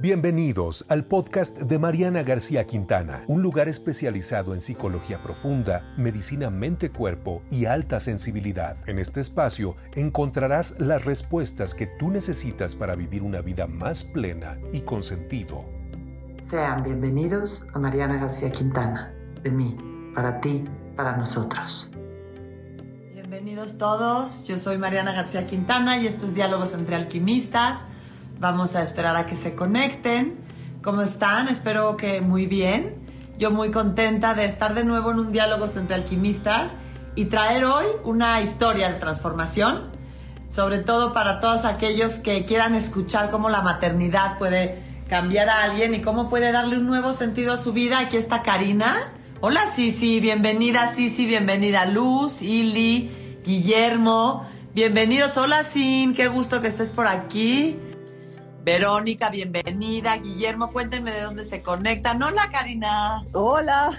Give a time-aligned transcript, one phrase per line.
[0.00, 7.42] Bienvenidos al podcast de Mariana García Quintana, un lugar especializado en psicología profunda, medicina mente-cuerpo
[7.50, 8.78] y alta sensibilidad.
[8.88, 14.56] En este espacio encontrarás las respuestas que tú necesitas para vivir una vida más plena
[14.72, 15.66] y con sentido.
[16.48, 19.12] Sean bienvenidos a Mariana García Quintana,
[19.42, 19.76] de mí,
[20.14, 20.64] para ti,
[20.96, 21.90] para nosotros.
[23.12, 27.84] Bienvenidos todos, yo soy Mariana García Quintana y estos Diálogos entre Alquimistas
[28.40, 30.38] Vamos a esperar a que se conecten.
[30.82, 31.48] ¿Cómo están?
[31.48, 32.96] Espero que muy bien.
[33.36, 36.72] Yo muy contenta de estar de nuevo en un diálogo entre alquimistas
[37.14, 39.90] y traer hoy una historia de transformación,
[40.48, 45.94] sobre todo para todos aquellos que quieran escuchar cómo la maternidad puede cambiar a alguien
[45.94, 47.98] y cómo puede darle un nuevo sentido a su vida.
[47.98, 48.96] Aquí está Karina.
[49.42, 54.46] Hola Sisi, bienvenida Sisi, bienvenida Luz, Ili, Guillermo.
[54.72, 57.78] Bienvenidos, hola Sin, qué gusto que estés por aquí.
[58.62, 60.16] Verónica, bienvenida.
[60.16, 62.22] Guillermo, cuéntenme de dónde se conectan.
[62.22, 63.24] Hola, Karina.
[63.32, 63.98] Hola.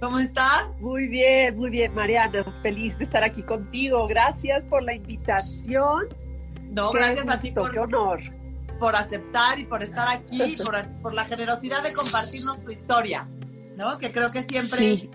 [0.00, 0.80] ¿Cómo estás?
[0.80, 2.44] Muy bien, muy bien, Mariana.
[2.62, 4.06] Feliz de estar aquí contigo.
[4.08, 6.08] Gracias por la invitación.
[6.70, 8.18] No, gracias a ti por, qué honor.
[8.80, 13.28] por aceptar y por estar aquí, por, por la generosidad de compartirnos tu historia,
[13.78, 13.98] ¿no?
[13.98, 15.10] Que creo que siempre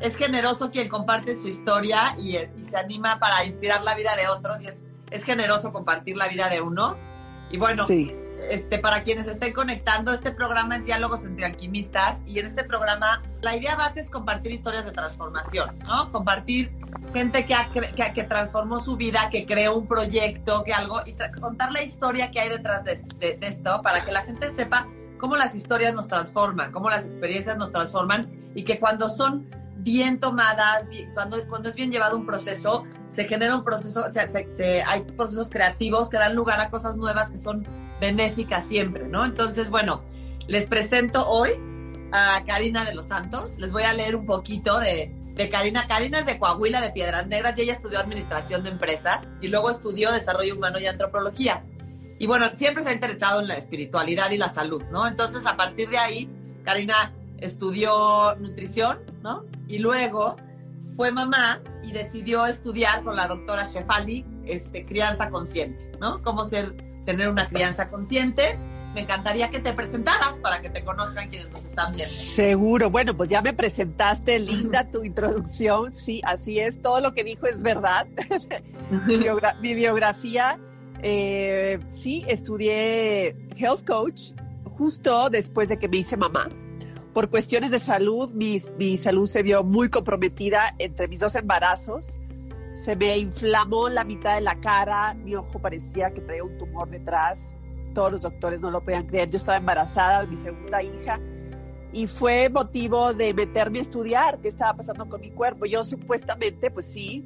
[0.00, 4.26] es generoso quien comparte su historia y, y, se anima para inspirar la vida de
[4.28, 6.96] otros y es, es generoso compartir la vida de uno.
[7.50, 8.16] Y bueno, sí.
[8.48, 13.22] Este, para quienes estén conectando, este programa es Diálogos entre Alquimistas y en este programa
[13.40, 16.10] la idea base es compartir historias de transformación, ¿no?
[16.12, 16.72] Compartir
[17.12, 21.82] gente que, que, transformó su vida, que creó un proyecto, que algo, y contar la
[21.82, 24.86] historia que hay detrás de, esto para que la gente sepa
[25.18, 30.20] cómo las historias nos transforman, cómo las experiencias nos transforman y que cuando son bien
[30.20, 34.28] tomadas, cuando, cuando es bien llevado un proceso, se genera un proceso, o sea,
[34.86, 37.66] hay procesos creativos que dan lugar a cosas nuevas que son
[38.02, 39.24] benéfica siempre, ¿no?
[39.24, 40.02] Entonces, bueno,
[40.48, 41.50] les presento hoy
[42.10, 43.58] a Karina de los Santos.
[43.58, 45.14] Les voy a leer un poquito de,
[45.50, 45.86] Karina.
[45.86, 49.70] Karina es de Coahuila, de Piedras Negras, y ella estudió Administración de Empresas y luego
[49.70, 51.64] estudió Desarrollo Humano y Antropología.
[52.18, 55.06] Y bueno, siempre se ha interesado en la espiritualidad y la salud, ¿no?
[55.06, 56.28] Entonces, a partir de ahí,
[56.64, 59.44] Karina estudió nutrición, ¿no?
[59.68, 60.34] Y luego
[60.96, 66.20] fue mamá y decidió estudiar con la doctora Shefali, este, crianza consciente, ¿no?
[66.22, 66.74] Cómo ser
[67.04, 68.58] tener una crianza consciente.
[68.94, 72.12] Me encantaría que te presentaras para que te conozcan quienes nos están viendo.
[72.12, 72.90] Seguro.
[72.90, 75.94] Bueno, pues ya me presentaste, linda tu introducción.
[75.94, 76.82] Sí, así es.
[76.82, 78.06] Todo lo que dijo es verdad.
[79.06, 80.58] mi, biografía,
[81.02, 84.32] eh, sí, estudié health coach
[84.76, 86.50] justo después de que me hice mamá.
[87.14, 92.18] Por cuestiones de salud, mi, mi salud se vio muy comprometida entre mis dos embarazos
[92.84, 96.90] se me inflamó la mitad de la cara, mi ojo parecía que traía un tumor
[96.90, 97.54] detrás,
[97.94, 101.20] todos los doctores no lo podían creer, yo estaba embarazada de mi segunda hija
[101.92, 105.66] y fue motivo de meterme a estudiar qué estaba pasando con mi cuerpo.
[105.66, 107.24] Yo supuestamente, pues sí,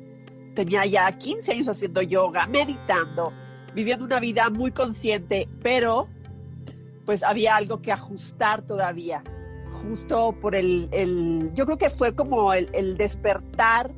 [0.54, 3.32] tenía ya 15 años haciendo yoga, meditando,
[3.74, 6.08] viviendo una vida muy consciente, pero
[7.06, 9.22] pues había algo que ajustar todavía,
[9.70, 13.94] justo por el, el yo creo que fue como el, el despertar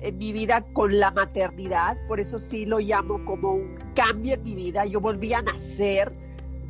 [0.00, 4.42] en mi vida con la maternidad, por eso sí lo llamo como un cambio en
[4.42, 4.84] mi vida.
[4.86, 6.12] Yo volví a nacer.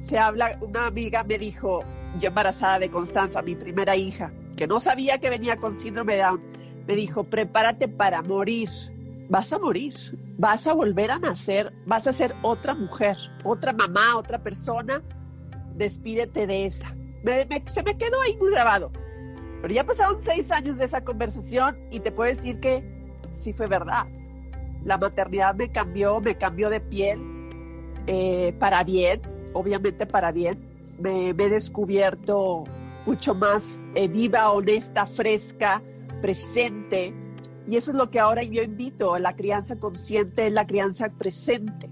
[0.00, 1.80] Se habla, una amiga me dijo,
[2.18, 6.22] yo embarazada de Constanza, mi primera hija, que no sabía que venía con síndrome de
[6.22, 6.40] Down,
[6.86, 8.68] me dijo, prepárate para morir.
[9.28, 9.94] Vas a morir,
[10.38, 15.02] vas a volver a nacer, vas a ser otra mujer, otra mamá, otra persona.
[15.76, 16.96] Despídete de esa.
[17.66, 18.90] se me quedó ahí muy grabado.
[19.62, 22.99] Pero ya pasaron seis años de esa conversación y te puedo decir que
[23.30, 24.06] sí fue verdad.
[24.84, 27.20] La maternidad me cambió, me cambió de piel
[28.06, 29.20] eh, para bien,
[29.52, 30.68] obviamente para bien.
[30.98, 32.64] Me, he descubierto
[33.06, 35.82] mucho más eh, viva, honesta, fresca,
[36.20, 37.14] presente.
[37.68, 41.88] Y eso es lo que ahora yo invito, la crianza consciente, la crianza presente.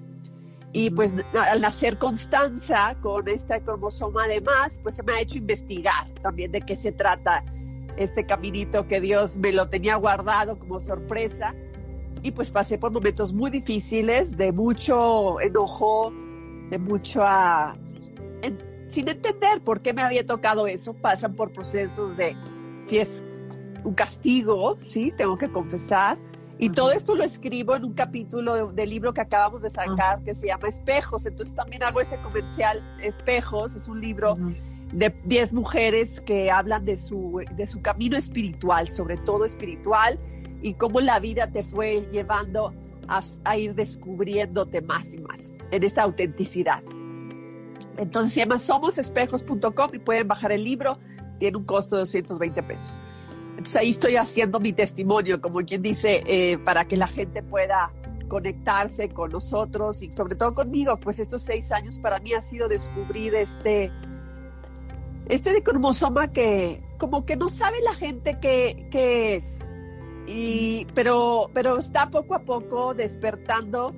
[0.73, 6.09] Y pues al nacer Constanza con esta cromosoma además, pues se me ha hecho investigar
[6.23, 7.43] también de qué se trata
[7.99, 11.55] este caminito que Dios me lo tenía guardado como sorpresa.
[12.23, 16.13] Y pues pasé por momentos muy difíciles, de mucho enojo,
[16.71, 17.23] de mucho
[18.89, 20.95] sin entender por qué me había tocado eso.
[20.95, 22.37] Pasan por procesos de
[22.83, 23.25] si es
[23.85, 26.19] un castigo, sí, tengo que confesar.
[26.59, 30.35] Y todo esto lo escribo en un capítulo del libro que acabamos de sacar que
[30.35, 31.25] se llama Espejos.
[31.25, 33.77] Entonces también hago ese comercial Espejos.
[33.77, 34.37] Es un libro
[34.93, 40.19] de 10 mujeres que hablan de su, de su camino espiritual, sobre todo espiritual,
[40.63, 42.73] y cómo la vida te fue llevando
[43.09, 46.83] a, ir descubriéndote más y más en esta autenticidad.
[47.97, 50.99] Entonces se llama somosespejos.com y pueden bajar el libro,
[51.39, 53.03] tiene un costo de 220 pesos.
[53.51, 57.93] Entonces ahí estoy haciendo mi testimonio, como quien dice, eh, para que la gente pueda
[58.29, 62.69] conectarse con nosotros y sobre todo conmigo, pues estos seis años para mí ha sido
[62.69, 63.91] descubrir este,
[65.29, 69.69] este cromosoma que como que no sabe la gente qué, qué es,
[70.29, 73.95] y, pero, pero está poco a poco despertando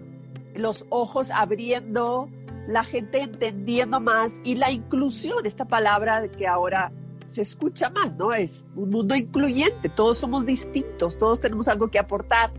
[0.54, 2.28] los ojos, abriendo,
[2.66, 6.92] la gente entendiendo más y la inclusión, esta palabra que ahora
[7.26, 8.32] se escucha más, ¿no?
[8.32, 12.52] Es un mundo incluyente, todos somos distintos, todos tenemos algo que aportar.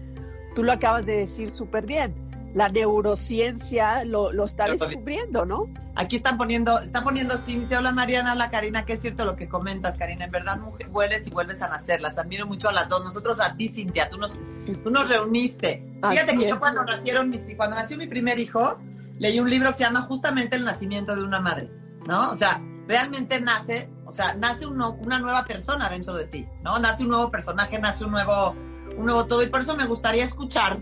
[0.56, 2.31] Tú lo acabas de decir súper bien.
[2.54, 5.70] La neurociencia lo, lo está descubriendo, ¿no?
[5.96, 9.50] Aquí están poniendo, están poniendo se hola Mariana, hola Karina, que es cierto lo que
[9.50, 12.88] comentas, Karina, en verdad mujer, vuelves y vuelves a nacer, las admiro mucho a las
[12.88, 14.40] dos, nosotros a ti, Cintia, tú nos,
[14.84, 15.86] tú nos reuniste.
[16.10, 18.78] Fíjate que yo cuando nacieron mis, cuando nació mi primer hijo,
[19.20, 21.70] leí un libro que se llama justamente El nacimiento de una madre,
[22.08, 22.32] ¿no?
[22.32, 26.80] O sea, realmente nace, o sea, nace una nueva persona dentro de ti, ¿no?
[26.80, 28.56] Nace un nuevo personaje, nace un nuevo,
[28.98, 29.44] un nuevo todo.
[29.44, 30.80] Y por eso me gustaría escuchar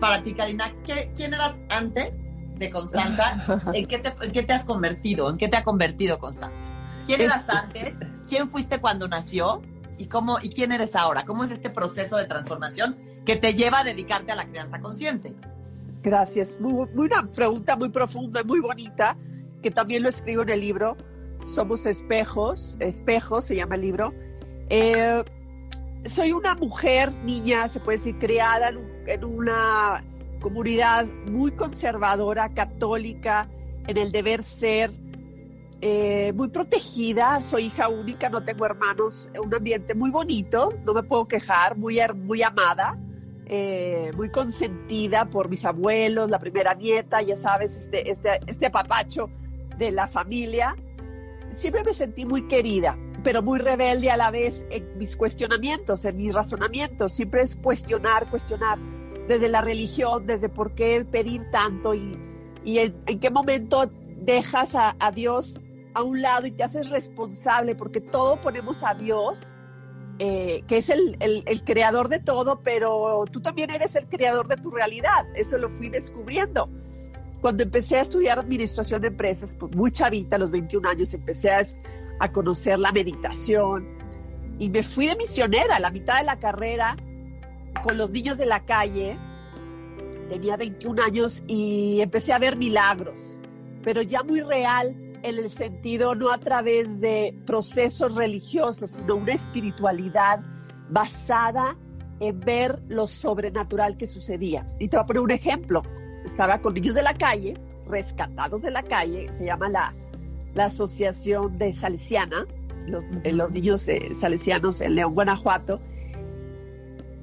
[0.00, 2.12] para ti, Karina, ¿quién eras antes
[2.56, 3.62] de Constanza?
[3.74, 5.30] ¿En qué, te, has convertido?
[5.30, 6.56] ¿En qué te ha convertido Constanza?
[7.06, 7.98] ¿Quién eras antes?
[8.26, 9.62] ¿Quién fuiste cuando nació?
[9.98, 11.24] ¿Y, cómo, ¿Y quién eres ahora?
[11.24, 15.34] ¿Cómo es este proceso de transformación que te lleva a dedicarte a la crianza consciente?
[16.02, 16.60] Gracias.
[16.60, 19.16] Muy, una pregunta muy profunda y muy bonita,
[19.62, 20.96] que también lo escribo en el libro.
[21.44, 24.12] Somos espejos, espejos se llama el libro.
[24.68, 25.22] Eh,
[26.04, 28.93] soy una mujer, niña, se puede decir, criada en,
[29.24, 30.04] una
[30.40, 33.48] comunidad muy conservadora, católica,
[33.86, 34.90] en el deber ser,
[35.80, 41.02] eh, muy protegida, soy hija única, no tengo hermanos, un ambiente muy bonito, no me
[41.02, 42.98] puedo quejar, muy, muy amada.
[43.46, 49.28] Eh, muy consentida por mis abuelos, la primera nieta, ya sabes, este, este, este apapacho
[49.76, 50.74] de la familia.
[51.50, 56.16] Siempre me sentí muy querida, pero muy rebelde a la vez en mis cuestionamientos, en
[56.16, 57.12] mis razonamientos.
[57.12, 58.78] Siempre es cuestionar, cuestionar
[59.26, 62.16] desde la religión, desde por qué pedir tanto y,
[62.64, 65.60] y en, qué momento dejas a, a Dios
[65.94, 69.54] a un lado y te haces responsable, porque todo ponemos a Dios
[70.20, 71.16] eh, que es el,
[71.64, 75.26] creador de todo, pero tú también eres el creador de tu realidad.
[75.34, 76.68] Eso lo fui descubriendo.
[77.44, 81.50] Cuando empecé a estudiar administración de empresas, pues muy chavita, a los 21 años, empecé
[81.50, 81.60] a,
[82.18, 83.86] a conocer la meditación
[84.58, 86.96] y me fui de misionera a la mitad de la carrera
[87.82, 89.18] con los niños de la calle.
[90.30, 93.38] Tenía 21 años y empecé a ver milagros,
[93.82, 99.34] pero ya muy real en el sentido no a través de procesos religiosos, sino una
[99.34, 100.40] espiritualidad
[100.88, 101.76] basada
[102.20, 104.66] en ver lo sobrenatural que sucedía.
[104.80, 105.82] Y te voy a poner un ejemplo.
[106.24, 107.54] Estaba con niños de la calle,
[107.86, 109.94] rescatados de la calle, se llama la,
[110.54, 112.46] la Asociación de Salesiana,
[112.86, 115.80] los, eh, los niños eh, salesianos en León, Guanajuato.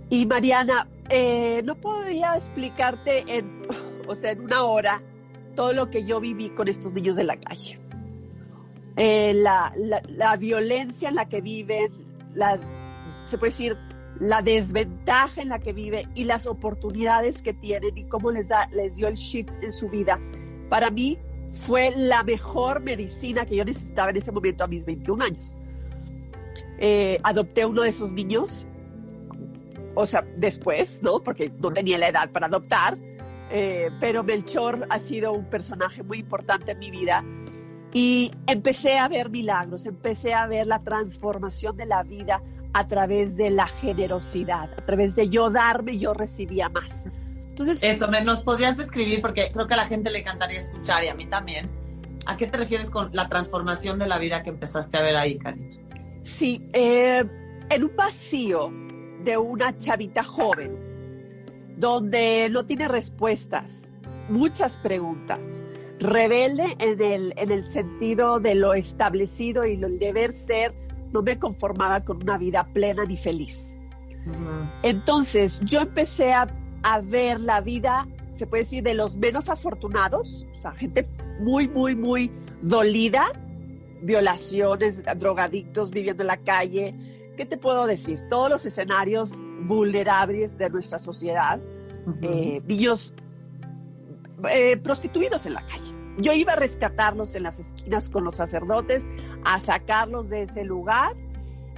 [0.10, 3.64] Y Mariana, eh, no podía explicarte en,
[4.08, 5.02] o sea, en una hora
[5.56, 7.80] todo lo que yo viví con estos niños de la calle.
[8.98, 11.92] Eh, la, la, violencia en la que viven,
[12.34, 12.60] la,
[13.26, 13.78] se puede decir,
[14.22, 18.68] la desventaja en la que vive y las oportunidades que tienen y cómo les, da,
[18.72, 20.20] les dio el shift en su vida.
[20.70, 21.18] Para mí
[21.52, 25.56] fue la mejor medicina que yo necesitaba en ese momento a mis 21 años.
[26.78, 28.68] Eh, adopté uno de esos niños,
[29.96, 31.22] o sea, después, ¿no?
[31.24, 33.00] Porque no tenía la edad para adoptar,
[33.50, 37.26] eh, pero Melchor ha sido un personaje muy importante en mi vida
[37.92, 42.40] y empecé a ver milagros, empecé a ver la transformación de la vida
[42.74, 47.08] a través de la generosidad, a través de yo darme, yo recibía más.
[47.50, 49.22] Entonces, Eso, ¿me nos podrías describir?
[49.22, 51.70] Porque creo que a la gente le encantaría escuchar y a mí también.
[52.26, 55.38] ¿A qué te refieres con la transformación de la vida que empezaste a ver ahí,
[55.38, 55.76] Karina?
[56.24, 57.24] Sí, eh,
[57.70, 58.72] en un vacío
[59.24, 63.92] de una chavita joven, donde no tiene respuestas,
[64.30, 65.64] muchas preguntas,
[66.00, 70.74] rebelde en el, en el sentido de lo establecido y el deber ser,
[71.12, 73.76] no me conformaba con una vida plena ni feliz.
[74.84, 76.48] Entonces yo empecé a,
[76.84, 81.08] a, ver la vida, se puede decir, de los menos afortunados, o sea, gente
[81.40, 83.32] muy, muy, muy dolida,
[84.02, 86.96] violaciones, drogadictos viviendo en la calle.
[87.36, 88.22] ¿Qué te puedo decir?
[88.30, 91.60] Todos los escenarios vulnerables de nuestra sociedad,
[92.22, 93.14] eh, niños
[94.50, 96.01] eh, prostituidos en la calle.
[96.22, 99.06] Yo iba a rescatarlos en las esquinas con los sacerdotes,
[99.44, 101.16] a sacarlos de ese lugar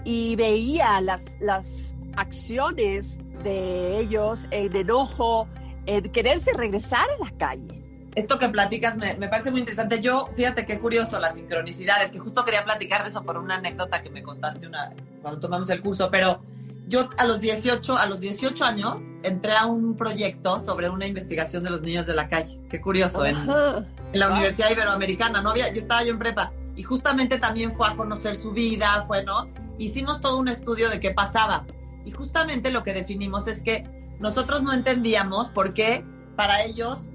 [0.04, 5.48] y veía las, las acciones de ellos en enojo,
[5.86, 7.82] en quererse regresar a la calle.
[8.16, 10.02] esto que platicas me, me, parece muy interesante.
[10.02, 14.04] Yo, fíjate qué curioso, las sincronicidades, que justo quería platicar de eso por una anécdota
[14.04, 16.42] que me contaste una, cuando tomamos el curso, pero
[16.88, 21.64] yo a los 18, a los 18 años entré a un proyecto sobre una investigación
[21.64, 22.60] de los niños de la calle.
[22.70, 25.52] Qué curioso, en, en, la Universidad Iberoamericana, ¿no?
[25.52, 29.24] Había, yo estaba yo en prepa y justamente también fue a conocer su vida, fue,
[29.24, 29.48] ¿no?
[29.78, 31.66] Hicimos todo un estudio de qué pasaba
[32.06, 33.88] y justamente lo que definimos es que
[34.20, 37.10] nosotros no entendíamos por qué para ellos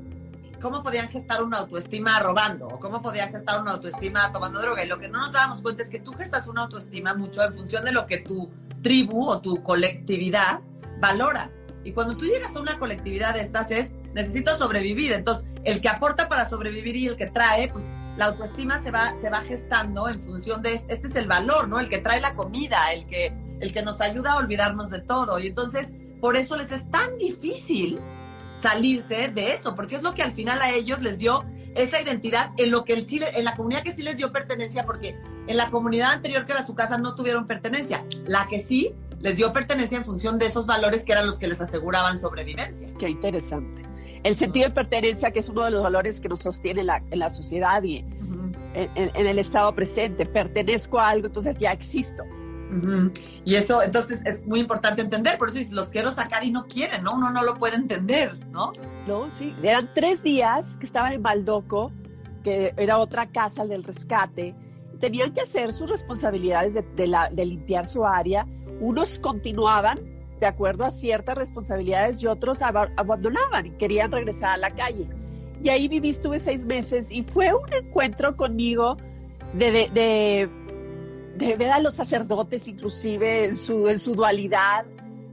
[0.61, 4.85] cómo podían gestar una autoestima robando o cómo podían gestar una autoestima tomando droga.
[4.85, 7.55] Y lo que no nos dábamos cuenta es que tú gestas una autoestima mucho en
[7.55, 8.51] función de lo que tu
[8.83, 10.61] tribu o tu colectividad
[11.01, 11.51] valora.
[11.85, 15.13] Y cuando tú llegas a una colectividad de estas es, necesito sobrevivir.
[15.13, 19.15] Entonces, el que aporta para sobrevivir y el que trae, pues la autoestima se va,
[19.21, 21.79] se va gestando en función de, este es el valor, ¿no?
[21.79, 25.39] El que trae la comida, el que, el que nos ayuda a olvidarnos de todo.
[25.39, 28.01] Y entonces, por eso les es tan difícil
[28.55, 31.45] salirse de eso, porque es lo que al final a ellos les dio
[31.75, 34.85] esa identidad en lo que el Chile, en la comunidad que sí les dio pertenencia,
[34.85, 38.95] porque en la comunidad anterior que era su casa no tuvieron pertenencia, la que sí
[39.21, 42.89] les dio pertenencia en función de esos valores que eran los que les aseguraban sobrevivencia.
[42.99, 43.83] Qué interesante.
[44.23, 47.19] El sentido de pertenencia, que es uno de los valores que nos sostiene la, en
[47.19, 50.27] la sociedad y en, en el estado presente.
[50.27, 52.25] Pertenezco a algo, entonces ya existo.
[53.45, 55.39] Y eso, entonces, es muy importante entender.
[55.39, 57.15] Por eso los quiero sacar y no quieren, ¿no?
[57.15, 58.73] Uno no lo puede entender, ¿no?
[59.07, 59.55] No, sí.
[59.63, 61.93] Eran tres días que estaban en Baldoco,
[62.45, 64.55] que era otra casa del rescate.
[65.01, 68.47] Tenían que hacer sus responsabilidades de, limpiar su área.
[68.81, 69.99] Unos continuaban
[70.41, 75.09] de acuerdo a ciertas responsabilidades y otros abandonaban y querían regresar a la calle.
[75.63, 78.97] Y ahí viví, estuve seis meses y fue un encuentro conmigo
[79.53, 80.49] de de
[81.39, 84.87] ver a los sacerdotes inclusive en su, en su dualidad,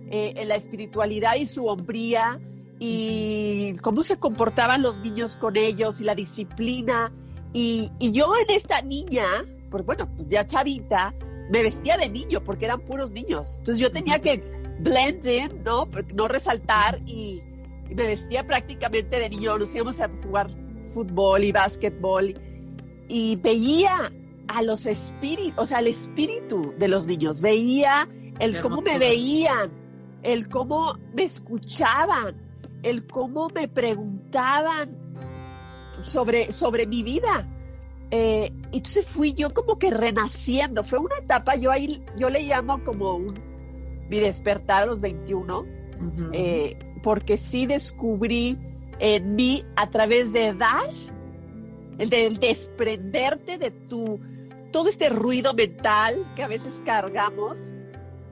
[0.10, 2.40] eh, en la espiritualidad y su hombría,
[2.80, 7.12] y cómo se comportaban los niños con ellos y la disciplina.
[7.54, 9.26] Y, y yo en esta niña,
[9.72, 11.14] pues bueno, pues ya chavita,
[11.50, 13.56] me vestía de niño porque eran puros niños.
[13.60, 14.44] Entonces yo tenía que
[14.80, 15.88] blend in, ¿no?
[16.14, 17.42] No resaltar y
[17.90, 19.58] me vestía prácticamente de niño.
[19.58, 20.50] Nos íbamos a jugar
[20.88, 22.36] fútbol y básquetbol
[23.08, 24.12] y veía
[24.48, 27.42] a los espíritus, o sea, al espíritu de los niños.
[27.42, 28.08] Veía
[28.40, 29.72] el cómo me veían,
[30.24, 32.36] el cómo me escuchaban,
[32.84, 34.98] el cómo me preguntaban
[36.02, 37.48] sobre, sobre mi vida.
[38.12, 40.84] Eh, entonces fui yo como que renaciendo.
[40.84, 43.34] Fue una etapa, yo ahí, yo le llamo como un,
[44.10, 45.66] mi despertar a los 21,
[46.34, 48.58] eh, porque sí descubrí
[49.00, 50.90] en mí a través de dar,
[51.98, 54.20] el de desprenderte de tu
[54.76, 57.74] todo este ruido mental que a veces cargamos,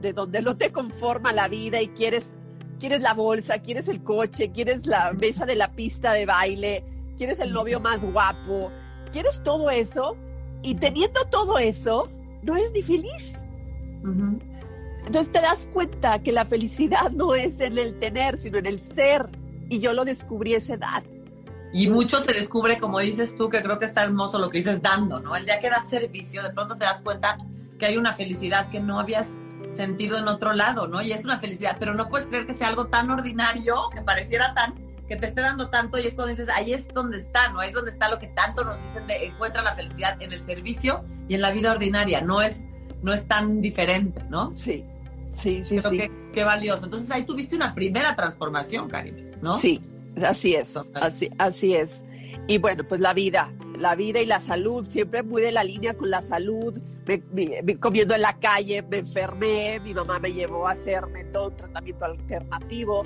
[0.02, 2.36] de donde no te conforma la vida y quieres,
[2.78, 6.84] quieres la bolsa, quieres el coche, quieres la mesa de la pista de baile,
[7.16, 8.70] quieres el novio más guapo,
[9.10, 10.18] quieres todo eso
[10.60, 12.10] y teniendo todo eso,
[12.42, 13.32] no eres ni feliz.
[15.06, 18.80] Entonces te das cuenta que la felicidad no es en el tener, sino en el
[18.80, 19.30] ser.
[19.70, 21.04] Y yo lo descubrí a esa edad.
[21.74, 24.80] Y mucho se descubre, como dices tú, que creo que está hermoso lo que dices
[24.80, 25.34] dando, ¿no?
[25.34, 27.36] El día que das servicio, de pronto te das cuenta
[27.80, 29.40] que hay una felicidad que no habías
[29.72, 31.02] sentido en otro lado, ¿no?
[31.02, 34.54] Y es una felicidad, pero no puedes creer que sea algo tan ordinario, que pareciera
[34.54, 34.74] tan,
[35.08, 37.58] que te esté dando tanto, y es cuando dices, ahí es donde está, ¿no?
[37.58, 40.40] Ahí es donde está lo que tanto nos dicen de encuentra la felicidad en el
[40.40, 42.66] servicio y en la vida ordinaria, no es,
[43.02, 44.52] no es tan diferente, ¿no?
[44.52, 44.84] Sí,
[45.32, 46.08] sí, sí, sí.
[46.32, 46.84] Qué, valioso.
[46.84, 49.54] Entonces ahí tuviste una primera transformación, Karim, ¿no?
[49.54, 49.80] Sí,
[50.22, 52.04] Así es, así, así es.
[52.46, 55.94] Y bueno, pues la vida, la vida y la salud, siempre muy de la línea
[55.94, 56.78] con la salud,
[57.80, 62.04] comiendo en la calle, me enfermé, mi mamá me llevó a hacerme todo un tratamiento
[62.04, 63.02] alternativo.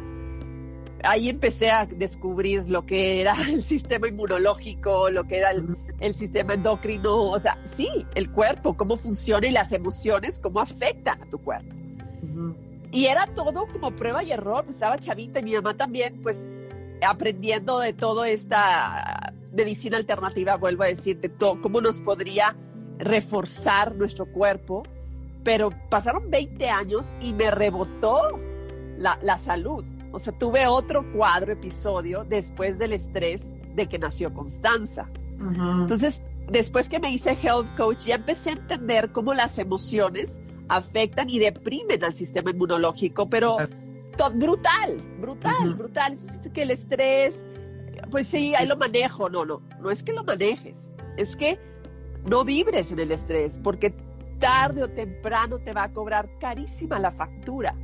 [1.04, 6.54] Ahí empecé a descubrir lo que era el sistema inmunológico, lo que era el, sistema
[6.54, 11.38] endocrino, o sea, sí, el cuerpo, cómo funciona y las emociones, cómo afectan a tu
[11.38, 11.74] cuerpo.
[12.90, 16.48] Y era todo como prueba y error, estaba chavita y mi mamá también, pues
[17.06, 22.56] aprendiendo de toda esta medicina alternativa, vuelvo a decir, de todo, cómo nos podría
[22.98, 24.82] reforzar nuestro cuerpo,
[25.44, 28.38] pero pasaron 20 años y me rebotó
[28.98, 29.84] la, salud.
[30.12, 35.08] O sea, tuve otro cuadro, episodio, después del estrés de que nació Constanza.
[35.40, 41.30] Entonces, después que me hice health coach, ya empecé a entender cómo las emociones afectan
[41.30, 43.56] y deprimen al sistema inmunológico, pero
[44.34, 46.12] brutal, brutal, brutal.
[46.12, 47.44] Es que el estrés,
[48.10, 49.28] pues sí, ahí lo manejo.
[49.30, 51.58] No, no, no es que lo manejes, es que
[52.24, 53.94] no vibres en el estrés, porque
[54.38, 57.74] tarde o temprano te va a cobrar carísima la factura.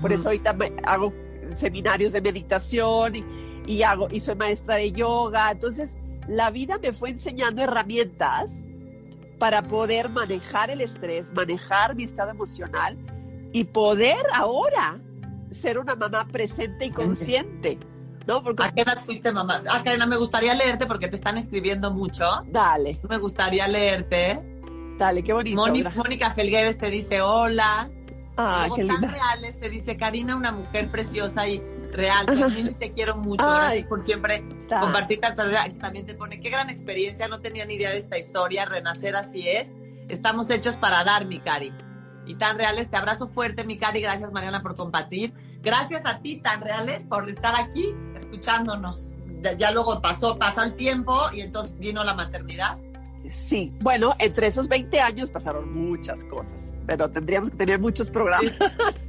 [0.00, 1.12] Por eso ahorita hago
[1.48, 3.14] seminarios de meditación
[3.66, 5.50] y, hago, y soy maestra de yoga.
[5.50, 5.96] Entonces,
[6.28, 8.68] la vida me fue enseñando herramientas
[9.38, 12.96] para poder manejar el estrés, manejar mi estado emocional
[13.52, 15.00] y poder ahora
[15.50, 17.78] ser una mamá presente y consciente.
[18.26, 18.42] ¿no?
[18.42, 18.62] Porque...
[18.62, 19.62] ¿A qué edad fuiste mamá?
[19.68, 22.24] Ah, Karina, me gustaría leerte porque te están escribiendo mucho.
[22.46, 23.00] Dale.
[23.08, 24.40] Me gustaría leerte.
[24.98, 25.56] Dale, qué bonito.
[25.96, 27.90] Mónica Felgueres te dice hola.
[28.36, 29.00] Ah, qué linda.
[29.00, 31.60] Tan reales te dice Karina, una mujer preciosa y
[31.92, 32.26] real.
[32.26, 33.46] También te quiero mucho.
[33.46, 35.44] Gracias por siempre compartir tanta
[35.78, 37.28] También te pone qué gran experiencia.
[37.28, 38.66] No tenía ni idea de esta historia.
[38.66, 39.70] Renacer así es.
[40.08, 41.72] Estamos hechos para dar, mi Cari
[42.30, 42.88] y tan reales.
[42.88, 44.00] Te abrazo fuerte, mi cari.
[44.00, 45.32] Gracias, Mariana, por compartir.
[45.62, 49.14] Gracias a ti, tan reales, por estar aquí escuchándonos.
[49.58, 52.78] Ya, luego pasó, pasó el tiempo y entonces vino la maternidad.
[53.26, 58.52] Sí, bueno, entre esos 20 años pasaron muchas cosas, pero tendríamos que tener muchos programas.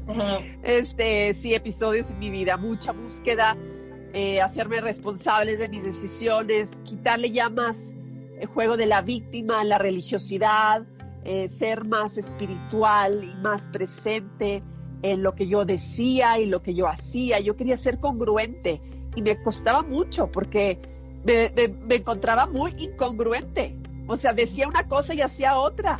[0.63, 3.57] este, sí, episodios en mi vida, mucha búsqueda,
[4.13, 7.95] eh, hacerme responsables de mis decisiones, quitarle ya más
[8.39, 10.85] el juego de la víctima, la religiosidad,
[11.23, 14.61] eh, ser más espiritual y más presente
[15.03, 17.39] en lo que yo decía y lo que yo hacía.
[17.39, 18.81] Yo quería ser congruente
[19.15, 20.79] y me costaba mucho porque
[21.23, 21.51] me,
[21.85, 23.77] me encontraba muy incongruente.
[24.07, 25.99] O sea, decía una cosa y hacía otra.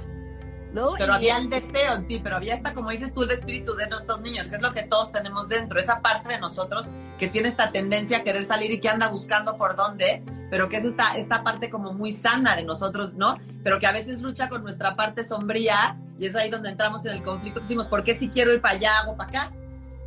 [0.74, 3.88] Pero había el deseo en ti, pero había esta, como dices tú, el espíritu de
[3.88, 6.88] nuestros niños, que es lo que todos tenemos dentro, esa parte de nosotros
[7.18, 10.78] que tiene esta tendencia a querer salir y que anda buscando por dónde, pero que
[10.78, 13.34] es esta, esta parte como muy sana de nosotros, ¿no?
[13.64, 17.14] Pero que a veces lucha con nuestra parte sombría y es ahí donde entramos en
[17.14, 19.52] el conflicto, que decimos, ¿por qué si quiero ir para allá hago para acá?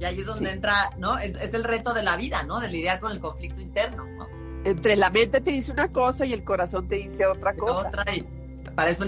[0.00, 1.18] Y ahí es donde entra, ¿no?
[1.18, 2.58] Es, es, el reto de la vida, ¿no?
[2.58, 4.26] De lidiar con el conflicto interno, ¿no?
[4.64, 7.88] Entre la mente te dice una cosa y el corazón te dice otra cosa.
[7.88, 8.26] Otra y
[8.74, 9.04] para eso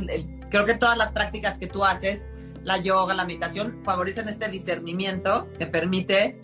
[0.50, 2.28] creo que todas las prácticas que tú haces,
[2.64, 6.40] la yoga, la meditación, favorecen este discernimiento que permite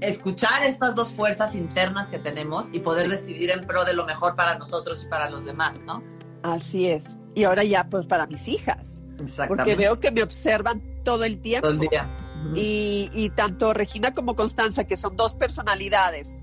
[0.00, 4.36] escuchar estas dos fuerzas internas que tenemos y poder decidir en pro de lo mejor
[4.36, 6.02] para nosotros y para los demás, ¿no?
[6.42, 7.18] Así es.
[7.34, 9.02] Y ahora ya pues para mis hijas.
[9.48, 11.68] Porque veo que me observan todo el tiempo.
[11.68, 12.16] Todo el día.
[12.54, 16.40] y, y tanto Regina como Constanza, que son dos personalidades,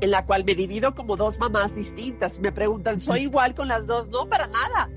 [0.00, 2.38] en la cual me divido como dos mamás distintas.
[2.38, 4.08] Me preguntan, ¿soy igual con las dos?
[4.08, 4.88] No, para nada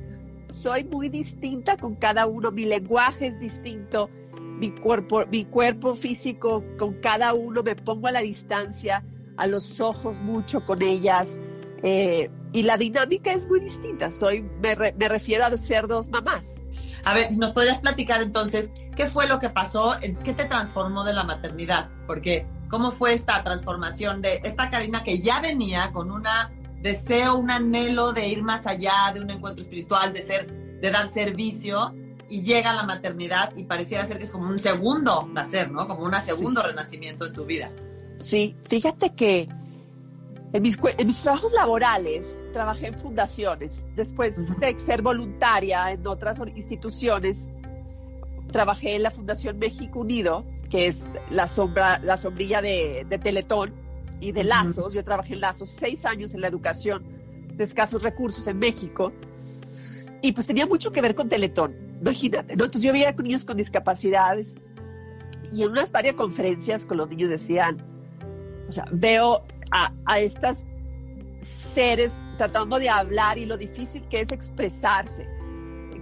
[0.50, 4.10] soy muy distinta con cada uno, mi lenguaje es distinto,
[4.42, 9.04] mi cuerpo, mi cuerpo físico con cada uno, me pongo a la distancia,
[9.38, 11.40] a los ojos mucho con ellas.
[11.84, 14.10] Eh, y la dinámica es muy distinta.
[14.10, 16.56] Soy, me, me, refiero a ser dos mamás.
[17.06, 19.96] A ver, ¿nos podrías platicar entonces qué fue lo que pasó?
[20.24, 21.90] ¿Qué te transformó de la maternidad?
[22.08, 26.52] Porque, ¿cómo fue esta transformación de esta Karina que ya venía con una
[26.88, 31.08] deseo, un anhelo de ir más allá, de un encuentro espiritual, de ser, de dar
[31.08, 31.94] servicio,
[32.30, 35.88] y llega la maternidad y pareciera ser que es como un segundo nacer, ¿no?
[35.88, 37.72] Como un segundo renacimiento en tu vida.
[38.20, 39.48] Sí, fíjate que
[40.54, 46.42] en mis, en mis trabajos laborales trabajé en fundaciones, después de ser voluntaria en otras
[46.56, 47.50] instituciones,
[48.52, 53.74] trabajé en la Fundación México Unido, que es la sombra, la sombrilla de, de Teletón,
[54.20, 54.94] y de lazos.
[54.94, 57.04] Yo trabajé en lazos seis años en la educación
[57.54, 59.12] de escasos recursos en México
[60.22, 62.66] y pues tenía mucho que ver con Teletón, imagínate, ¿no?
[62.66, 64.56] Entonces yo veía con niños con discapacidades
[65.54, 67.78] y en unas varias conferencias con los niños decían,
[68.68, 70.66] o sea, veo a, a estas
[71.42, 75.28] seres tratando de hablar y lo difícil que es expresarse,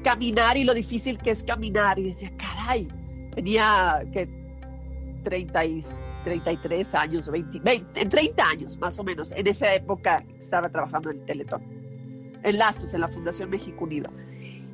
[0.04, 2.88] caminar y lo difícil que es caminar y decía, caray,
[3.34, 4.30] tenía que
[5.24, 5.66] 30
[6.26, 9.32] 33 años, 20, 20, en 30 años más o menos.
[9.32, 11.64] En esa época estaba trabajando en el Teletón,
[12.44, 14.10] en Lazos, en la Fundación México Unido.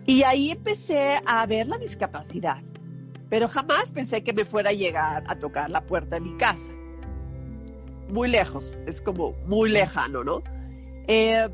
[0.05, 2.61] Y ahí empecé a ver la discapacidad,
[3.29, 6.71] pero jamás pensé que me fuera a llegar a tocar la puerta de mi casa.
[8.07, 10.41] Muy lejos, es como muy lejano, ¿no?
[11.07, 11.49] Eh,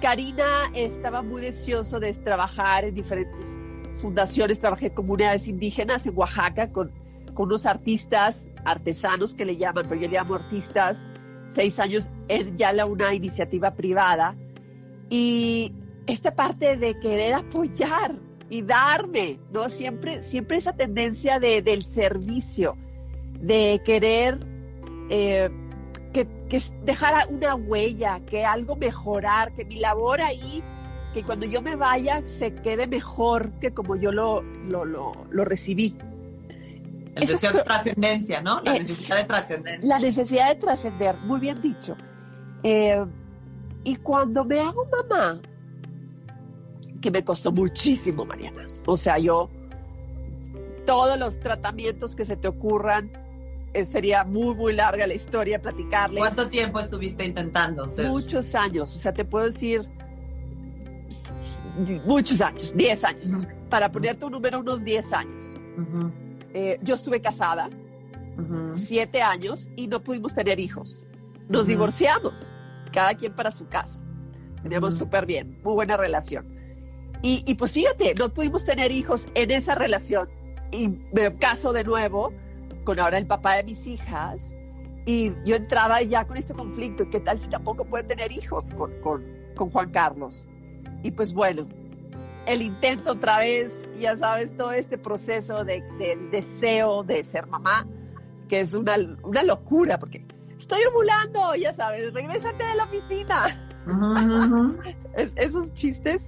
[0.00, 3.60] Karina estaba muy deseoso de trabajar en diferentes
[3.94, 6.92] fundaciones, trabajé en comunidades indígenas en Oaxaca con
[7.34, 11.04] con unos artistas, artesanos que le llaman, pero yo le llamo artistas,
[11.48, 14.36] seis años en ya la, una iniciativa privada.
[15.10, 15.72] Y
[16.06, 18.16] esta parte de querer apoyar
[18.48, 19.68] y darme, ¿no?
[19.68, 22.76] Siempre, siempre esa tendencia de, del servicio,
[23.40, 24.38] de querer
[25.10, 25.50] eh,
[26.12, 30.62] que, que dejar una huella, que algo mejorar, que mi labor ahí,
[31.12, 35.44] que cuando yo me vaya se quede mejor que como yo lo, lo, lo, lo
[35.44, 35.96] recibí.
[37.14, 38.60] El deseo de trascendencia, ¿no?
[38.62, 39.88] La necesidad de trascendencia.
[39.88, 41.96] La necesidad de trascender, muy bien dicho.
[42.62, 43.04] Eh,
[43.84, 45.40] y cuando me hago mamá,
[47.00, 48.66] que me costó muchísimo, Mariana.
[48.86, 49.50] O sea, yo,
[50.86, 53.12] todos los tratamientos que se te ocurran,
[53.74, 56.20] eh, sería muy, muy larga la historia platicarles.
[56.20, 57.86] ¿Cuánto tiempo estuviste intentando?
[58.08, 59.88] Muchos años, o sea, te puedo decir
[62.04, 63.46] muchos años, 10 años.
[63.68, 65.56] Para ponerte un número, unos 10 años.
[66.54, 67.68] Eh, yo estuve casada,
[68.74, 71.04] 7 años, y no pudimos tener hijos.
[71.48, 72.54] Nos divorciamos,
[72.92, 74.00] cada quien para su casa.
[74.62, 76.46] Teníamos súper bien, muy buena relación.
[77.22, 80.28] Y, y, pues fíjate, no pudimos tener hijos en esa relación.
[80.70, 82.32] Y me caso de nuevo
[82.84, 84.54] con ahora el papá de mis hijas.
[85.06, 89.00] Y yo entraba ya con este conflicto, ¿qué tal si tampoco puede tener hijos con,
[89.00, 89.24] con,
[89.56, 90.46] con Juan Carlos?
[91.02, 91.68] Y pues bueno,
[92.46, 95.82] el intento otra vez, ya sabes, todo este proceso de,
[96.30, 97.86] deseo de ser mamá,
[98.48, 100.24] que es una, una, locura, porque
[100.56, 103.68] estoy ovulando, ya sabes, regrésate de la oficina.
[105.36, 106.26] esos chistes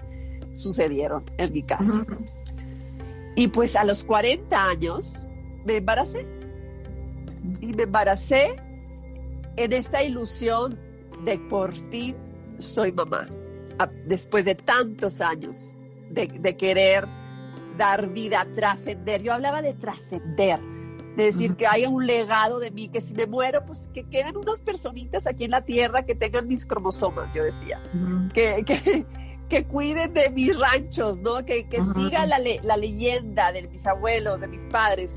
[0.52, 2.04] sucedieron en mi caso.
[3.34, 5.26] Y pues a los 40 años
[5.64, 6.26] me embaracé.
[7.60, 8.56] Y me embaracé
[9.56, 10.78] en esta ilusión
[11.24, 12.16] de por fin
[12.58, 13.26] soy mamá
[14.06, 15.74] después de tantos años
[16.10, 17.06] de, querer
[17.76, 19.22] dar vida, trascender.
[19.22, 20.60] Yo hablaba de trascender,
[21.16, 24.36] de decir que haya un legado de mí, que si me muero, pues que queden
[24.36, 27.80] unas personitas aquí en la tierra que tengan mis cromosomas, yo decía,
[28.34, 28.64] que,
[29.48, 31.44] que, cuiden de mis ranchos, ¿no?
[31.44, 35.14] Que, que siga la, la, leyenda de mis abuelos, de mis padres.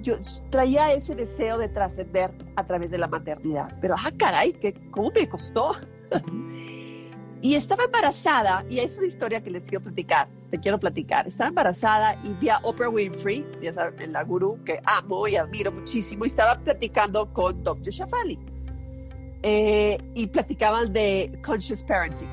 [0.00, 0.14] Yo
[0.50, 5.12] traía ese deseo de trascender a través de la maternidad, pero ah, caray, que, ¿cómo
[5.14, 5.76] me costó?
[7.42, 11.26] Y estaba embarazada, y es una historia que les quiero platicar, te quiero platicar.
[11.26, 15.34] Estaba embarazada y vi a Oprah Winfrey, ya saben, en la gurú que amo y
[15.34, 17.92] admiro muchísimo, y estaba platicando con Dr.
[17.92, 18.38] Shafali.
[19.42, 22.30] Eh, y platicaban de conscious parenting.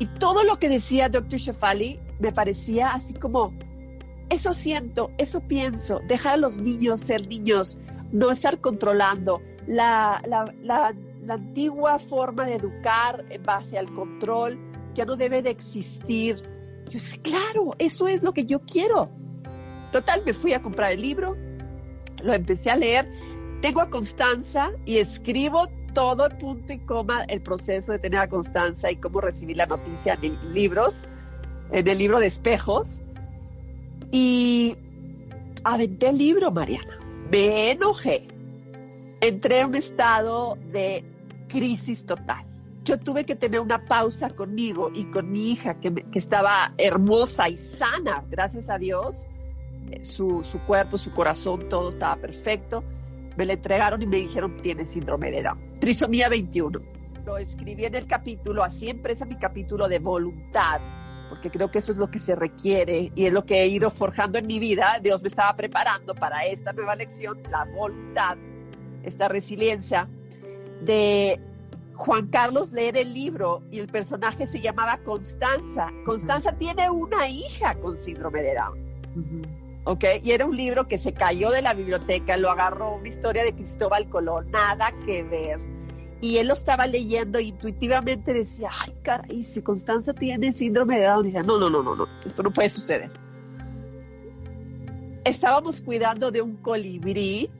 [0.00, 1.38] Y todo lo que decía Dr.
[1.38, 3.54] Shafali me parecía así como,
[4.30, 7.78] eso siento, eso pienso, dejar a los niños ser niños,
[8.10, 9.40] no estar controlando.
[9.68, 10.92] La, la, la
[11.28, 14.58] la antigua forma de educar en base al control
[14.94, 16.42] ya no debe de existir.
[16.88, 19.10] Yo sé, claro, eso es lo que yo quiero.
[19.92, 21.36] Total, me fui a comprar el libro,
[22.22, 23.12] lo empecé a leer,
[23.60, 28.28] tengo a Constanza y escribo todo el punto y coma el proceso de tener a
[28.28, 31.02] Constanza y cómo recibir la noticia en libros,
[31.72, 33.02] en el libro de espejos.
[34.10, 34.78] Y
[35.62, 36.98] aventé el libro, Mariana.
[37.30, 38.26] Me enojé.
[39.20, 41.04] Entré en un estado de
[41.48, 42.44] crisis total.
[42.84, 47.58] Yo tuve que tener una pausa conmigo y con mi hija, que, estaba hermosa y
[47.58, 49.28] sana, gracias a Dios.
[49.90, 52.84] Eh, su, cuerpo, su corazón, todo estaba perfecto.
[53.36, 55.80] Me la entregaron y me dijeron, tiene síndrome de Down.
[55.80, 56.80] Trisomía 21.
[57.26, 60.80] Lo escribí en el capítulo, así empieza mi capítulo de voluntad,
[61.28, 63.90] porque creo que eso es lo que se requiere y es lo que he ido
[63.90, 64.98] forjando en mi vida.
[65.02, 68.38] Dios me estaba preparando para esta nueva lección, la voluntad,
[69.02, 70.08] esta resiliencia
[70.82, 71.40] de
[71.98, 75.90] Juan Carlos leer el libro y el personaje se llamaba Constanza.
[76.04, 79.82] Constanza tiene una hija con síndrome de Down.
[79.84, 80.04] ¿Ok?
[80.22, 83.54] Y era un libro que se cayó de la biblioteca, lo agarró una historia de
[83.54, 85.58] Cristóbal Colón, nada que ver.
[86.20, 91.24] Y él lo estaba leyendo intuitivamente decía, ay, caray, si Constanza tiene síndrome de Down,
[91.24, 93.10] decía, no, no, no, no, no, esto no puede suceder.
[95.24, 97.50] Estábamos cuidando de un colibrí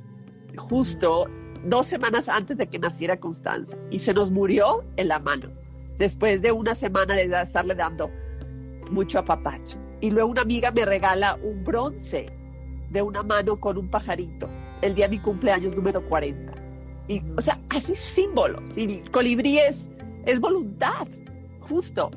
[0.56, 1.26] justo
[1.64, 5.48] dos semanas antes de que naciera Constanza y se nos murió en la mano,
[5.98, 8.10] después de una semana de estarle dando
[8.90, 9.78] mucho apapacho.
[10.00, 12.26] Y luego una amiga me regala un bronce
[12.90, 14.48] de una mano con un pajarito
[14.80, 16.52] el día de mi cumpleaños número 40.
[17.08, 18.78] Y, o sea, así símbolos.
[18.78, 19.88] Y colibrí es,
[20.24, 21.06] es voluntad,
[21.60, 22.10] justo.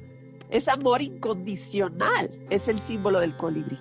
[0.50, 3.80] Es amor incondicional, es el símbolo del colibrí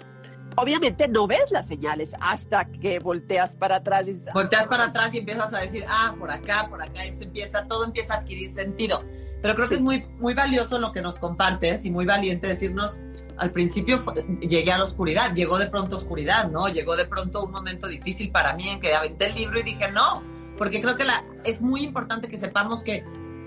[0.61, 4.09] obviamente no ves las señales hasta que volteas para atrás.
[4.09, 7.25] Y volteas para atrás y empiezas a decir, ah, por acá, por acá, y se
[7.25, 9.03] empieza, todo empieza a adquirir sentido.
[9.42, 12.99] Pero creo que es muy, muy valioso lo que nos compartes y muy valiente decirnos,
[13.38, 14.05] al principio
[14.40, 16.68] llegué a la oscuridad, llegó de pronto oscuridad, ¿no?
[16.68, 19.90] Llegó de pronto un momento difícil para mí en que aventé el libro y dije,
[19.90, 20.23] no,
[20.59, 23.03] porque creo que la, es muy importante que sepamos que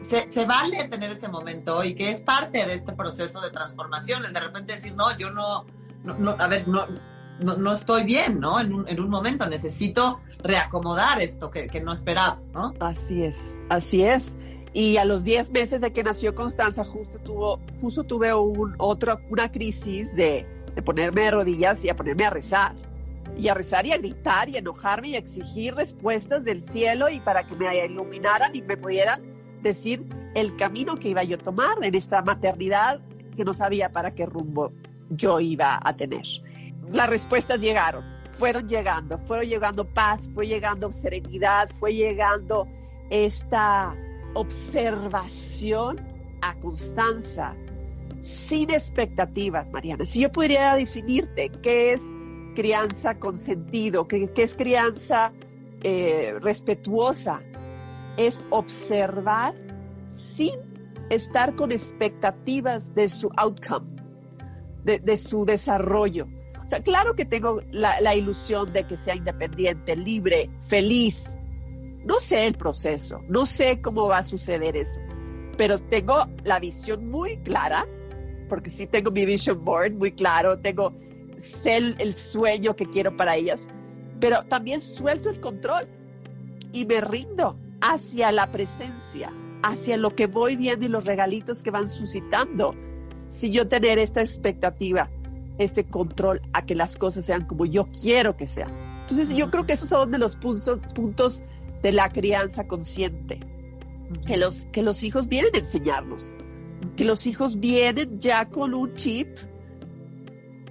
[0.09, 4.25] se, se, vale tener ese momento y que es parte de este proceso de transformación,
[4.25, 5.67] el de repente decir, no, yo no,
[6.03, 6.87] no, a ver, no,
[7.39, 8.59] no, estoy bien, ¿no?
[8.59, 12.73] En un, en un, momento necesito reacomodar esto que, que, no esperaba, ¿no?
[12.79, 14.35] Así es, así es.
[14.73, 19.19] Y a los 10 meses de que nació Constanza, justo, tuvo, justo tuve un, otro,
[19.29, 22.75] una crisis de, de ponerme de rodillas y a ponerme a rezar.
[23.37, 27.09] Y a rezar y a gritar y a enojarme y a exigir respuestas del cielo
[27.09, 29.21] y para que me iluminaran y me pudieran
[29.61, 32.99] decir el camino que iba yo a tomar en esta maternidad
[33.35, 34.71] que no sabía para qué rumbo
[35.15, 36.23] yo iba a tener.
[36.91, 38.03] Las respuestas llegaron.
[38.31, 42.67] fueron llegando, fueron llegando paz, fue llegando serenidad, fue llegando
[43.11, 43.95] esta
[44.33, 45.97] observación
[46.41, 47.55] a Constanza
[48.21, 50.05] sin expectativas, Mariana.
[50.05, 52.01] Si yo pudiera definirte qué es
[52.55, 55.33] crianza con sentido, qué, es crianza
[55.81, 57.41] eh, respetuosa,
[58.17, 59.55] es observar
[60.07, 60.55] sin
[61.09, 63.87] estar con expectativas de su outcome,
[64.83, 66.27] de, su desarrollo.
[66.63, 71.23] O sea, claro que tengo la, ilusión de que sea independiente, libre, feliz.
[72.05, 74.99] No sé el proceso, no sé cómo va a suceder eso,
[75.57, 77.87] pero tengo la visión muy clara,
[78.49, 80.93] porque sí tengo mi vision board muy claro, tengo
[81.37, 83.67] sé el, sueño que quiero para ellas,
[84.19, 85.87] pero también suelto el control
[86.71, 91.71] y me rindo hacia la presencia, hacia lo que voy viendo y los regalitos que
[91.71, 92.71] van suscitando.
[93.33, 95.09] Si yo tener esta expectativa,
[95.57, 98.69] este control a que las cosas sean como yo quiero que sean.
[99.01, 101.41] Entonces yo creo que esos son de los puntos, puntos
[101.81, 103.39] de la crianza consciente,
[104.27, 106.31] que los, que los hijos vienen a enseñarnos,
[106.95, 109.27] que los hijos vienen ya con un chip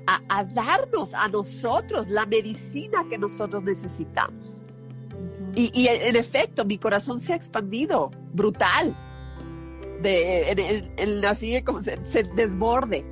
[0.06, 4.62] a, darnos a nosotros la medicina que nosotros necesitamos.
[5.56, 8.96] Y, en efecto, mi corazón se ha expandido, brutal.
[10.02, 10.50] De,
[10.96, 11.96] en, así como se,
[12.34, 13.04] desborde.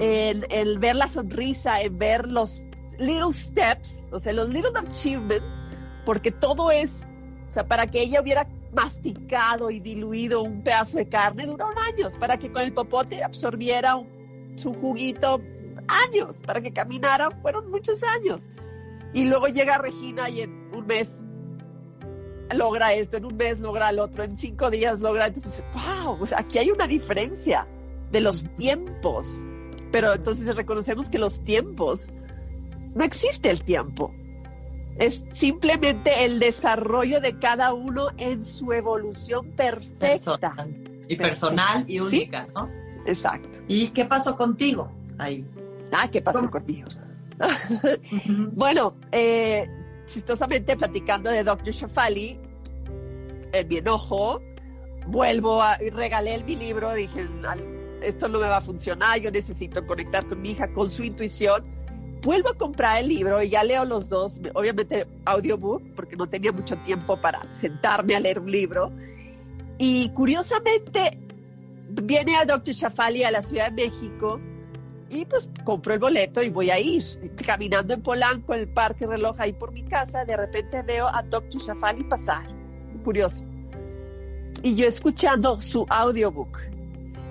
[0.00, 2.62] el, ver la sonrisa, en ver los
[2.98, 5.46] little steps, o sea, los little achievements,
[6.04, 7.04] porque todo es,
[7.48, 12.14] o sea, para que ella hubiera masticado y diluido un pedazo de carne duraron años,
[12.16, 13.96] para que con el popote absorbiera
[14.56, 15.40] su juguito
[15.88, 18.50] años para que caminara, fueron muchos años.
[19.12, 21.16] Y luego llega Regina y en un mes
[22.54, 25.26] logra esto, en un mes logra el otro, en cinco días logra.
[25.26, 27.66] Entonces, wow, o sea, aquí hay una diferencia
[28.10, 29.44] de los tiempos.
[29.92, 32.12] Pero entonces reconocemos que los tiempos,
[32.94, 34.12] no existe el tiempo.
[34.98, 40.54] Es simplemente el desarrollo de cada uno en su evolución perfecta.
[41.08, 42.68] Y personal y única, ¿no?
[43.06, 43.60] Exacto.
[43.68, 45.46] ¿Y qué pasó contigo ahí?
[45.92, 46.88] Ah, ¿qué pasó conmigo?
[48.52, 49.68] bueno, eh,
[50.06, 51.72] chistosamente platicando de Dr.
[51.72, 52.38] Shafali,
[53.52, 54.40] en mi enojo,
[55.06, 57.26] vuelvo a, y regalé mi libro, dije,
[58.02, 61.64] esto no me va a funcionar, yo necesito conectar con mi hija, con su intuición.
[62.22, 66.50] Vuelvo a comprar el libro y ya leo los dos, obviamente audiobook, porque no tenía
[66.50, 68.90] mucho tiempo para sentarme a leer un libro.
[69.78, 71.18] Y curiosamente,
[71.88, 72.74] viene a Dr.
[72.74, 74.40] Shafali a la Ciudad de México
[75.08, 77.02] y pues compro el boleto y voy a ir.
[77.46, 81.22] Caminando en Polanco, en el parque reloj ahí por mi casa, de repente veo a
[81.22, 81.60] Dr.
[81.60, 82.46] Shafali pasar.
[83.04, 83.44] Curioso.
[84.62, 86.58] Y yo escuchando su audiobook.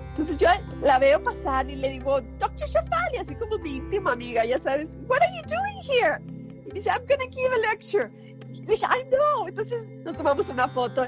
[0.08, 0.48] Entonces yo
[0.82, 2.66] la veo pasar y le digo, Dr.
[2.66, 6.18] Shafali, así como mi íntima amiga, ya sabes, what are you doing here?
[6.64, 8.10] Y dice, I'm to give a lecture.
[8.64, 9.46] Dije, I know.
[9.46, 11.06] Entonces nos tomamos una foto.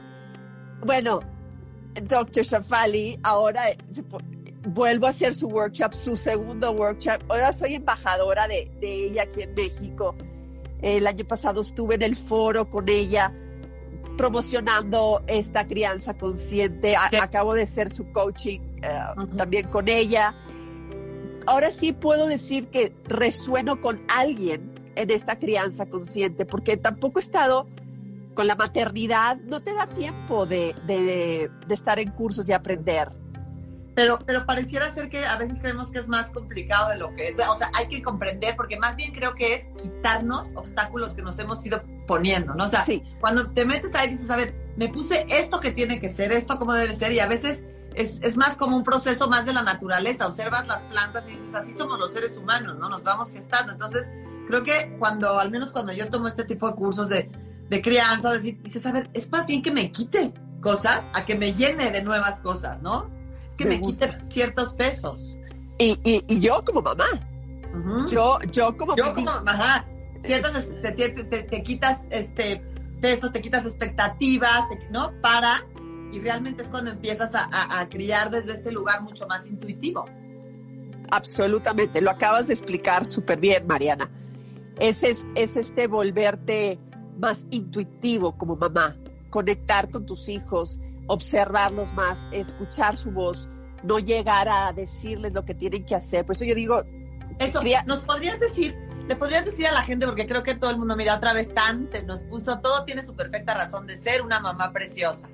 [0.85, 1.21] Bueno,
[1.95, 2.45] Dr.
[2.45, 3.71] Shafali ahora
[4.67, 7.23] vuelvo a hacer su workshop, su segundo workshop.
[7.29, 10.15] Ahora soy embajadora de, ella aquí en México.
[10.81, 13.33] El año pasado estuve en el foro con ella
[14.17, 16.97] promocionando esta crianza consciente.
[16.97, 19.01] acabo de ser su coaching eh,
[19.37, 20.35] también con ella.
[21.47, 27.23] Ahora sí puedo decir que resueno con alguien en esta crianza consciente, porque tampoco he
[27.23, 27.69] estado
[28.35, 33.11] con la maternidad, no te da tiempo de, de estar en cursos y aprender
[33.99, 37.31] pero, pero pareciera ser que a veces creemos que es más complicado de lo que
[37.31, 37.35] es.
[37.49, 41.37] O sea, hay que comprender, porque más bien creo que es quitarnos obstáculos que nos
[41.41, 42.67] hemos ido poniendo, ¿no?
[42.67, 42.87] O sea,
[43.19, 46.61] cuando te metes ahí dices, a ver, me puse esto que tiene que ser, esto
[46.61, 47.65] como debe ser, y a veces
[47.97, 50.29] es, es, más como un proceso más de la naturaleza.
[50.29, 52.89] Observas las plantas y dices, así somos los seres humanos, ¿no?
[52.89, 53.73] Nos vamos gestando.
[53.73, 54.09] Entonces,
[54.47, 57.29] creo que cuando, al menos cuando yo tomo este tipo de cursos de,
[57.69, 61.53] de crianza, dices, a ver, es más bien que me quite cosas a que me
[61.53, 63.18] llene de nuevas cosas, ¿no?
[63.59, 65.39] Que me, quite ciertos pesos.
[65.79, 67.07] Y, y, yo como mamá.
[68.09, 69.87] Yo, yo como Yo como mamá.
[70.25, 72.63] Ciertos, te, te, quitas este
[73.01, 75.13] pesos, te quitas expectativas, ¿no?
[75.21, 75.65] Para,
[76.13, 80.05] y realmente es cuando empiezas a, a, criar desde este lugar mucho más intuitivo.
[81.11, 84.11] Absolutamente, lo acabas de explicar súper bien, Mariana.
[84.81, 86.79] Es, es, es este volverte
[87.19, 88.97] más intuitivo como mamá,
[89.31, 93.49] conectar con tus hijos, observarlos más, escuchar su voz,
[93.83, 96.25] no llegar a decirles lo que tienen que hacer.
[96.25, 96.83] Por eso yo digo...
[97.39, 98.75] Eso, ¿nos podrías decir,
[99.07, 101.53] le podrías decir a la gente, porque creo que todo el mundo, mira, otra vez
[101.55, 105.29] tan, nos puso, todo tiene su perfecta razón de ser una mamá preciosa.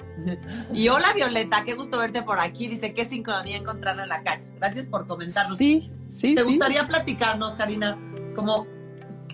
[0.73, 4.45] Y hola Violeta, qué gusto verte por aquí, dice, qué sincronía encontrarla en la calle.
[4.59, 5.57] Gracias por comentarnos.
[5.57, 6.35] Sí, sí.
[6.35, 7.99] ¿Te gustaría platicarnos, Karina,
[8.35, 8.67] como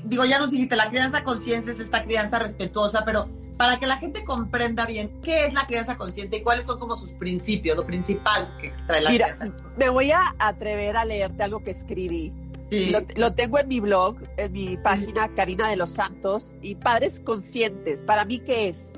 [0.05, 3.29] digo, ya nos dijiste, la crianza consciente es esta crianza respetuosa, pero
[3.61, 6.97] para que la gente comprenda bien qué es la crianza consciente y cuáles son como
[6.97, 9.55] sus principios, lo principal que trae la Mira, crianza.
[9.77, 12.33] Me voy a atrever a leerte algo que escribí.
[12.71, 17.21] Lo, lo, tengo en mi blog, en mi página Karina de los Santos, y padres
[17.21, 18.89] conscientes, para mí, ¿qué es?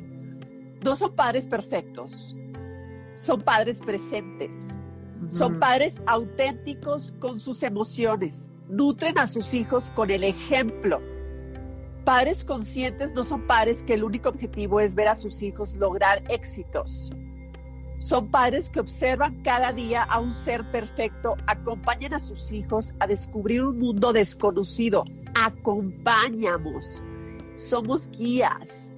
[0.84, 2.36] No son padres perfectos,
[3.14, 4.78] son padres presentes,
[5.26, 11.02] son padres auténticos con sus emociones, nutren a sus hijos con el ejemplo
[12.04, 16.24] Padres conscientes no son padres que el único objetivo es ver a sus hijos lograr
[16.28, 17.12] éxitos.
[17.98, 23.06] Son padres que observan cada día a un ser perfecto, acompañan a sus hijos a
[23.06, 25.04] descubrir un mundo desconocido.
[25.36, 27.00] Acompañamos.
[27.54, 28.92] Somos guías.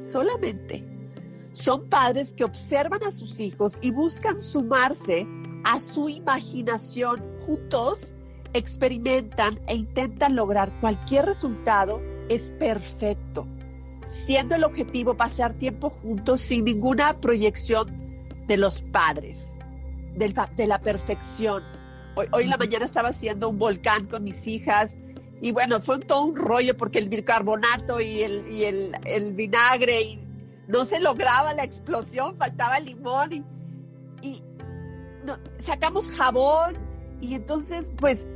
[0.00, 0.84] Solamente.
[1.52, 5.26] Son padres que observan a sus hijos y buscan sumarse
[5.64, 7.38] a su imaginación.
[7.46, 8.12] Juntos
[8.52, 13.46] experimentan e intentan lograr cualquier resultado es perfecto,
[14.06, 18.06] siendo el objetivo pasar tiempo juntos sin ninguna proyección
[18.46, 19.46] de los padres,
[20.14, 21.62] de la perfección.
[22.14, 24.96] Hoy, en la mañana estaba haciendo un volcán con mis hijas
[25.40, 30.20] y bueno, fue todo un rollo porque el bicarbonato y el, vinagre y
[30.66, 33.44] no se lograba la explosión, faltaba limón
[34.22, 34.42] y,
[35.58, 36.74] sacamos jabón
[37.20, 38.28] y entonces pues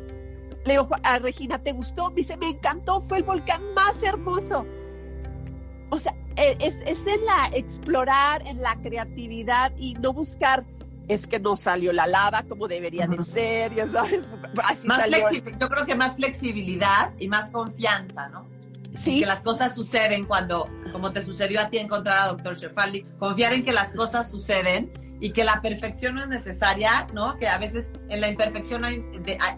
[0.65, 2.11] le digo a Regina, ¿te gustó?
[2.11, 4.67] Me dice, me encantó, fue el volcán más hermoso.
[5.91, 10.65] O sea, e, es, en la explorar, en la creatividad y no buscar,
[11.09, 14.29] es que no salió la lava como debería de ser, ya sabes.
[14.65, 15.03] Así más
[15.59, 18.47] Yo creo que más flexibilidad y más confianza, ¿no?
[19.05, 19.21] Sí.
[19.21, 23.53] que las cosas suceden cuando, como te sucedió a ti encontrar a Doctor Shefali, confiar
[23.55, 27.37] en que las cosas suceden y que la perfección no es necesaria, ¿no?
[27.39, 29.05] Que a veces en la imperfección hay,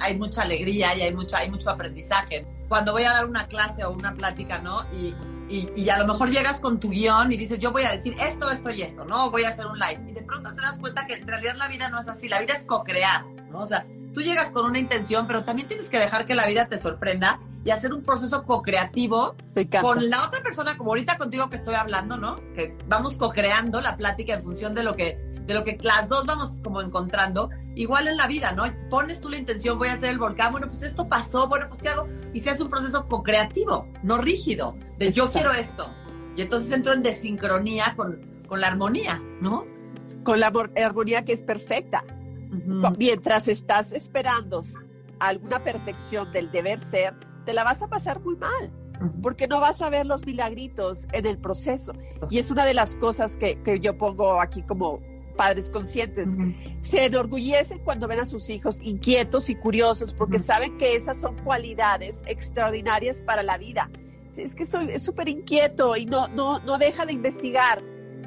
[0.01, 2.46] hay, mucha alegría y hay, mucho, hay mucho aprendizaje.
[2.68, 4.85] Cuando voy a dar una clase o una plática, ¿no?
[4.92, 5.14] Y,
[5.48, 8.16] y, y, a lo mejor llegas con tu guion y dices, yo voy a decir
[8.20, 9.31] esto, esto y esto, ¿no?
[9.31, 10.03] Voy a hacer un live.
[10.09, 12.40] Y de pronto te das cuenta que en realidad la vida no es así, la
[12.40, 13.61] vida es co-crear, ¿no?
[13.61, 16.66] O sea, tú llegas con una intención, pero también tienes que dejar que la vida
[16.66, 19.37] te sorprenda y hacer un proceso co-creativo
[19.81, 22.37] con la otra persona, como ahorita contigo que estoy hablando, ¿no?
[22.55, 26.26] Que vamos co-creando la plática en función de lo que de lo que las dos
[26.26, 28.64] vamos como encontrando, igual en la vida, ¿no?
[28.90, 31.83] Pones tú la intención, voy a hacer el volcán, bueno, pues esto pasó, bueno, pues
[31.83, 32.09] ¿qué hago?
[32.33, 35.90] Y se hace un proceso co-creativo, no rígido, de yo quiero esto.
[36.37, 39.66] Y entonces entro en desincronía con, con la armonía, ¿no?
[40.24, 42.05] Con la armonía que es perfecta.
[42.98, 44.62] Mientras estás esperando
[45.18, 48.72] alguna perfección del deber ser, te la vas a pasar muy mal
[49.22, 51.92] porque no vas a ver los milagritos en el proceso.
[52.31, 55.00] Y es una de las cosas que, que yo pongo aquí como
[55.33, 56.31] padres conscientes.
[56.81, 61.37] Se enorgullecen cuando ven a sus hijos inquietos y curiosos porque saben que esas son
[61.38, 63.90] cualidades extraordinarias para la vida.
[64.31, 67.83] Si es que soy es súper inquieto y no, no, no deja de investigar.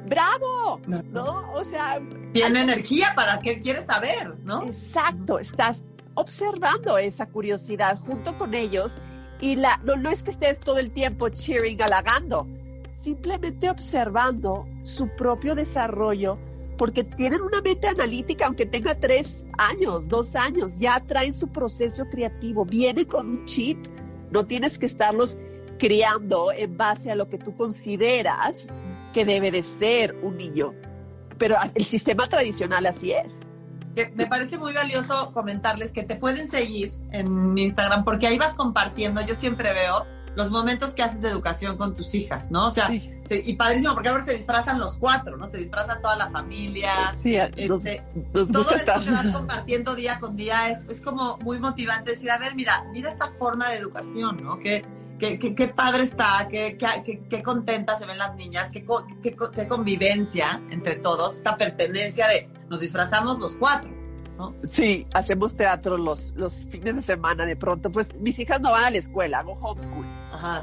[0.08, 0.80] ¡Bravo!
[0.86, 1.52] ¿No?
[1.52, 2.00] O sea...
[2.32, 4.64] Tiene energía para que quieres saber, ¿no?
[4.64, 8.98] Exacto, estás observando esa curiosidad junto con ellos
[9.40, 12.46] y la, no, no es que estés todo el tiempo cheering, halagando,
[12.92, 16.38] simplemente observando su propio desarrollo
[16.76, 22.04] porque tienen una mente analítica, aunque tenga tres años, dos años, ya traen su proceso
[22.10, 23.78] creativo, viene con un chip,
[24.30, 25.36] no tienes que estarlos
[25.78, 28.72] criando en base a lo que tú consideras
[29.12, 30.74] que debe de ser un niño.
[31.38, 33.40] Pero el sistema tradicional así es.
[34.14, 39.20] me parece muy valioso comentarles que te pueden seguir en Instagram porque ahí vas compartiendo,
[39.22, 42.66] yo siempre veo los momentos que haces de educación con tus hijas, ¿no?
[42.66, 45.48] O sea, y padrísimo, porque ahora se disfrazan los cuatro, ¿no?
[45.48, 46.92] Se disfraza toda la familia.
[47.16, 52.12] Sí, este, todo esto que vas compartiendo día con día es, es, como muy motivante
[52.12, 54.58] decir, a ver, mira, mira esta forma de educación, ¿no?
[54.58, 54.84] Qué,
[55.18, 58.84] qué, qué, padre está, qué, qué, qué, contenta se ven las niñas, qué,
[59.22, 63.95] qué convivencia entre todos, esta pertenencia de nos disfrazamos los cuatro.
[64.68, 67.90] Sí, hacemos teatro los, los fines de semana de pronto.
[67.90, 70.06] Pues mis hijas no van a la escuela, hago homeschool.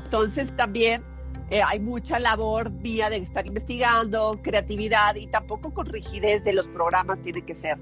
[0.03, 1.03] Entonces también
[1.49, 6.67] eh, hay mucha labor día de estar investigando, creatividad y tampoco con rigidez de los
[6.67, 7.77] programas tiene que ser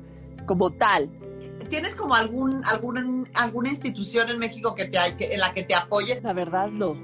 [0.46, 1.10] como tal.
[1.70, 5.64] ¿Tienes como algún, algún, alguna institución en México que te hay, que, en la que
[5.64, 6.22] te apoyes?
[6.24, 6.96] La verdad no.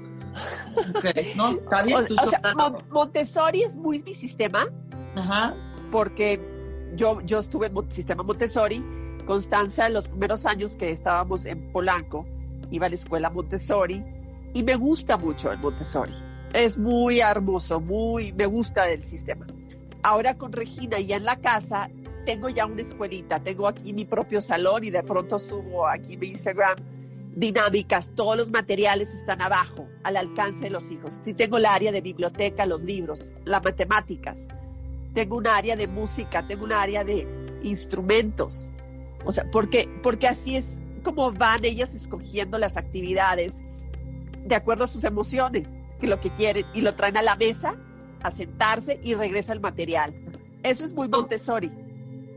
[1.36, 1.50] ¿no?
[1.50, 2.04] ¿Está bien?
[2.90, 4.68] Montessori es muy mi sistema.
[5.16, 5.54] Ajá.
[5.90, 6.57] Porque
[6.98, 8.84] yo, estuve en sistema Montessori.
[9.24, 12.26] Constanza, en los primeros años que estábamos en Polanco,
[12.70, 14.02] iba a la escuela Montessori
[14.54, 16.14] y me gusta mucho el Montessori.
[16.52, 19.46] Es muy hermoso, muy, me gusta el sistema.
[20.02, 21.90] Ahora con Regina ya en la casa,
[22.24, 26.28] tengo ya una escuelita, tengo aquí mi propio salón y de pronto subo aquí mi
[26.28, 26.76] Instagram
[27.36, 31.20] dinámicas, todos los materiales están abajo, al alcance de los hijos.
[31.22, 34.48] Si tengo el área de biblioteca, los libros, las matemáticas,
[35.18, 37.26] tengo un área de música, tengo un área de
[37.64, 38.70] instrumentos.
[39.24, 40.64] O sea, porque, porque así es
[41.02, 43.56] como van ellas escogiendo las actividades
[44.44, 47.74] de acuerdo a sus emociones, que lo que quieren, y lo traen a la mesa,
[48.22, 50.14] a sentarse y regresa el material.
[50.62, 51.72] Eso es muy Montessori.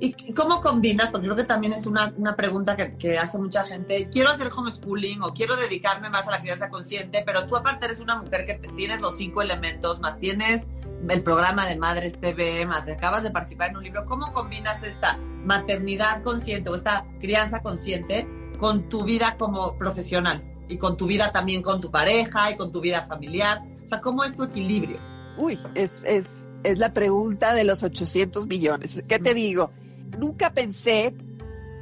[0.04, 1.12] ¿Y cómo combinas?
[1.12, 4.10] Porque creo que también es una, una pregunta que, que, hace mucha gente.
[4.12, 8.00] Quiero hacer homeschooling o quiero dedicarme más a la crianza consciente, pero tú aparte eres
[8.00, 10.68] una mujer que tienes los cinco elementos, más tienes
[11.08, 14.04] el programa de Madres TV, más acabas de participar en un libro.
[14.06, 18.28] ¿Cómo combinas esta maternidad consciente o esta crianza consciente
[18.58, 22.72] con tu vida como profesional y con tu vida también con tu pareja y con
[22.72, 23.62] tu vida familiar?
[23.84, 24.98] O sea, ¿cómo es tu equilibrio?
[25.38, 29.04] Uy, es, es, es la pregunta de los 800 millones.
[29.08, 29.72] ¿Qué te digo?
[30.18, 31.14] Nunca pensé,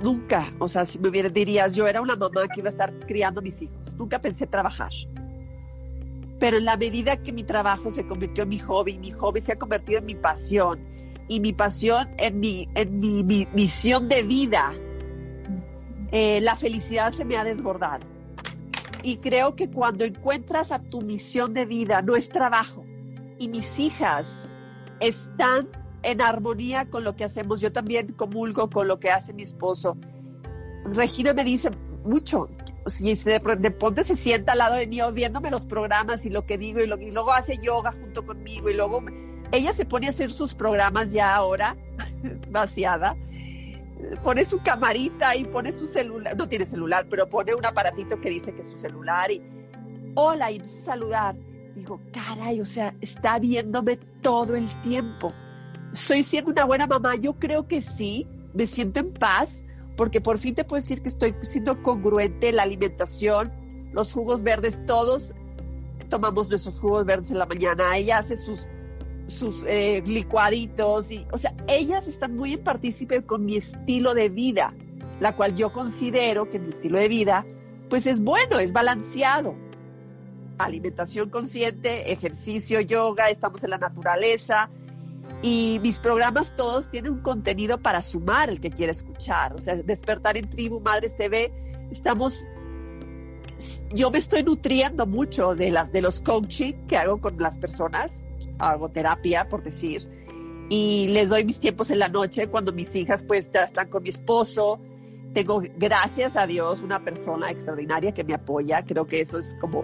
[0.01, 2.93] nunca, o sea, si me hubieras, dirías, yo era una mamá que iba a estar
[2.99, 4.91] criando a mis hijos, nunca pensé trabajar.
[6.39, 9.53] Pero en la medida que mi trabajo se convirtió en mi hobby, mi hobby se
[9.53, 10.79] ha convertido en mi pasión
[11.27, 14.71] y mi pasión en mi, en mi, misión de vida,
[16.11, 18.05] eh, la felicidad se me ha desbordado.
[19.03, 22.85] Y creo que cuando encuentras a tu misión de vida, no es trabajo,
[23.37, 24.37] y mis hijas
[24.99, 25.69] están
[26.03, 27.61] en armonía con lo que hacemos.
[27.61, 29.97] Yo también comulgo con lo que hace mi esposo.
[30.85, 31.71] Regina me dice
[32.03, 32.49] mucho,
[32.87, 36.57] si de, de se sienta al lado de mí viéndome los programas y lo que
[36.57, 39.03] digo y, lo, y luego hace yoga junto conmigo y luego
[39.51, 41.75] ella se pone a hacer sus programas ya ahora,
[42.23, 43.15] es vaciada,
[44.23, 48.29] pone su camarita y pone su celular, no tiene celular, pero pone un aparatito que
[48.29, 49.41] dice que es su celular y
[50.15, 51.35] hola y saludar.
[51.75, 55.33] Digo, caray, o sea, está viéndome todo el tiempo
[55.91, 57.15] ¿Soy siendo una buena mamá?
[57.15, 59.63] Yo creo que sí, me siento en paz,
[59.95, 63.51] porque por fin te puedo decir que estoy siendo congruente la alimentación,
[63.91, 65.33] los jugos verdes, todos
[66.09, 68.67] tomamos nuestros jugos verdes en la mañana, ella hace sus,
[69.27, 74.29] sus eh, licuaditos, y, o sea, ellas están muy en partícipe con mi estilo de
[74.29, 74.73] vida,
[75.19, 77.45] la cual yo considero que mi estilo de vida,
[77.89, 79.55] pues es bueno, es balanceado.
[80.57, 84.69] Alimentación consciente, ejercicio, yoga, estamos en la naturaleza,
[85.41, 89.53] y mis programas todos tienen un contenido para sumar el que quiere escuchar.
[89.55, 91.51] O sea, Despertar en Tribu, Madres TV,
[91.91, 92.45] estamos...
[93.91, 98.23] Yo me estoy nutriendo mucho de, las, de los coaching que hago con las personas,
[98.59, 100.07] hago terapia, por decir,
[100.69, 104.03] y les doy mis tiempos en la noche cuando mis hijas pues ya están con
[104.03, 104.79] mi esposo.
[105.33, 108.83] Tengo, gracias a Dios, una persona extraordinaria que me apoya.
[108.85, 109.83] Creo que eso es como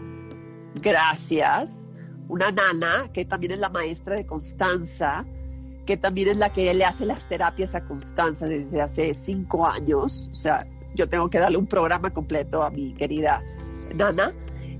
[0.75, 1.84] gracias.
[2.27, 5.25] Una nana que también es la maestra de Constanza,
[5.85, 10.29] que también es la que le hace las terapias a Constanza desde hace cinco años.
[10.31, 13.43] O sea, yo tengo que darle un programa completo a mi querida
[13.93, 14.33] Nana,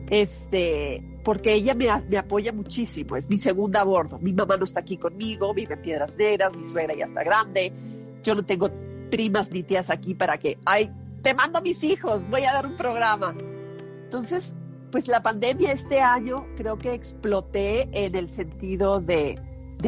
[0.10, 3.16] este, porque ella me, me apoya muchísimo.
[3.16, 4.18] Es mi segunda a bordo.
[4.20, 7.72] Mi mamá no está aquí conmigo, vive en Piedras Negras, mi suegra ya está grande.
[8.24, 8.70] Yo no tengo
[9.12, 10.92] primas ni tías aquí para que, ay,
[11.22, 13.36] te mando a mis hijos, voy a dar un programa.
[14.04, 14.56] Entonces,
[14.96, 19.38] pues la pandemia este año creo que exploté en el sentido de,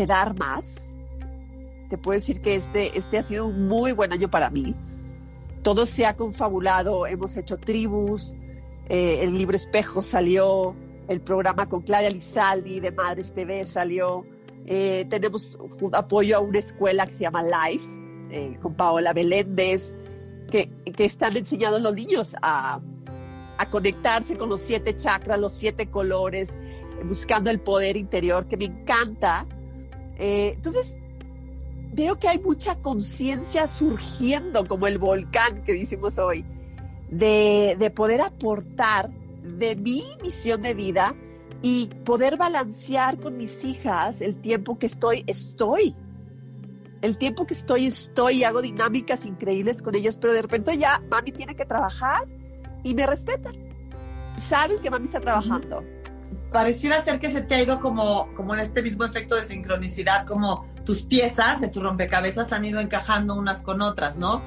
[0.06, 0.94] dar más,
[1.90, 4.76] te puedo decir que este, este ha sido un muy buen año para mí.
[5.64, 8.34] Todo se ha confabulado, hemos hecho tribus,
[8.90, 10.76] eh, el libro Espejo salió,
[11.08, 14.26] el programa con Claudia Lizaldi de Madres TV salió,
[14.66, 15.58] eh, tenemos
[15.94, 17.88] apoyo a una escuela que se llama Life,
[18.32, 19.96] eh, con Paola Beléndez,
[20.52, 22.82] que, que, están enseñando a los niños a,
[23.58, 26.56] a conectarse con los siete chakras, los siete colores,
[27.06, 29.46] buscando el poder interior, que me encanta.
[30.18, 30.96] entonces,
[31.94, 36.46] veo que hay mucha conciencia surgiendo, como el volcán que decimos hoy,
[37.10, 39.10] de, poder aportar
[39.42, 41.16] de mi misión de vida
[41.62, 45.96] y poder balancear con mis hijas el tiempo que estoy, estoy.
[47.02, 51.32] El tiempo que estoy, estoy, hago dinámicas increíbles con ellas, pero de repente ya mami
[51.32, 52.28] tiene que trabajar
[52.88, 53.54] y me respetan.
[54.38, 55.84] Saben que mami está trabajando.
[56.52, 60.26] Pareciera ser que se te ha ido como, como en este mismo efecto de sincronicidad,
[60.26, 64.42] como tus piezas de tu rompecabezas han ido encajando unas con otras, ¿no?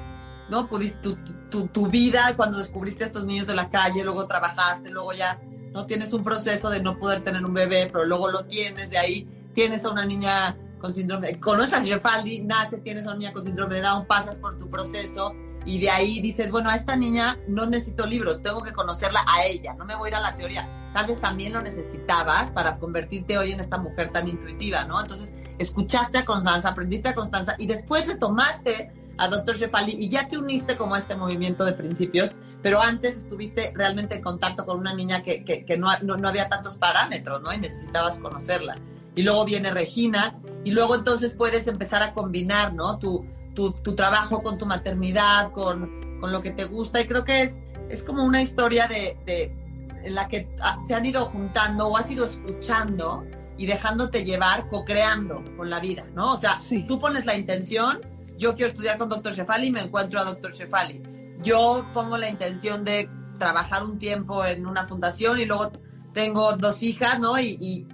[0.49, 0.67] ¿No?
[0.67, 1.15] Pudiste, tu,
[1.49, 5.39] tu, tu, vida cuando descubriste a estos niños de la calle, luego trabajaste, luego ya
[5.71, 8.97] no tienes un proceso de no poder tener un bebé, pero luego lo tienes, de
[8.97, 13.33] ahí tienes a una niña con síndrome, conoces a Jeffaldi, nace, tienes a una niña
[13.33, 15.33] con síndrome de Down, pasas por tu proceso
[15.65, 19.45] y de ahí dices, bueno, a esta niña no necesito libros, tengo que conocerla a
[19.45, 20.91] ella, no me voy a ir a la teoría.
[20.93, 24.99] Tal vez también lo necesitabas para convertirte hoy en esta mujer tan intuitiva, ¿no?
[24.99, 29.55] Entonces, escuchaste a Constanza, aprendiste a Constanza y después retomaste a Dr.
[29.55, 34.15] Shefali y ya te uniste como a este movimiento de principios, pero antes estuviste realmente
[34.15, 37.53] en contacto con una niña que, que, no, no, había tantos parámetros, ¿no?
[37.53, 38.75] Y necesitabas conocerla.
[39.15, 42.97] Y luego viene Regina y luego entonces puedes empezar a combinar, ¿no?
[42.97, 47.23] Tu, tu, tu trabajo con tu maternidad, con, con, lo que te gusta y creo
[47.23, 49.55] que es, es como una historia de, de
[50.03, 50.47] en la que
[50.85, 53.23] se han ido juntando o has ido escuchando
[53.57, 56.33] y dejándote llevar, co-creando con la vida, ¿no?
[56.33, 56.55] O sea,
[56.87, 57.99] tú pones la intención,
[58.37, 59.33] yo quiero estudiar con Dr.
[59.33, 60.51] Shefali y me encuentro a Dr.
[60.51, 61.01] Shefali.
[61.43, 65.71] Yo pongo la intención de trabajar un tiempo en una fundación y luego
[66.13, 67.39] tengo dos hijas, ¿no?
[67.39, 67.87] Y,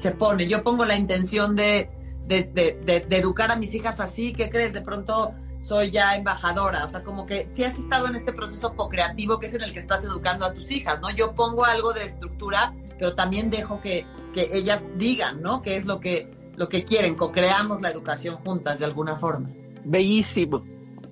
[0.00, 0.46] se pone.
[0.48, 1.90] Yo pongo la intención de,
[2.30, 4.72] de, educar a mis hijas así, ¿qué crees?
[4.72, 8.74] De pronto soy ya embajadora, o sea, como que si has estado en este proceso
[8.74, 11.10] co-creativo que es en el que estás educando a tus hijas, ¿no?
[11.10, 15.60] Yo pongo algo de estructura, pero también dejo que, que ellas digan, ¿no?
[15.60, 17.14] ¿Qué es lo que, lo que quieren?
[17.14, 19.50] Co-creamos la educación juntas de alguna forma.
[19.84, 20.64] Bellísimo,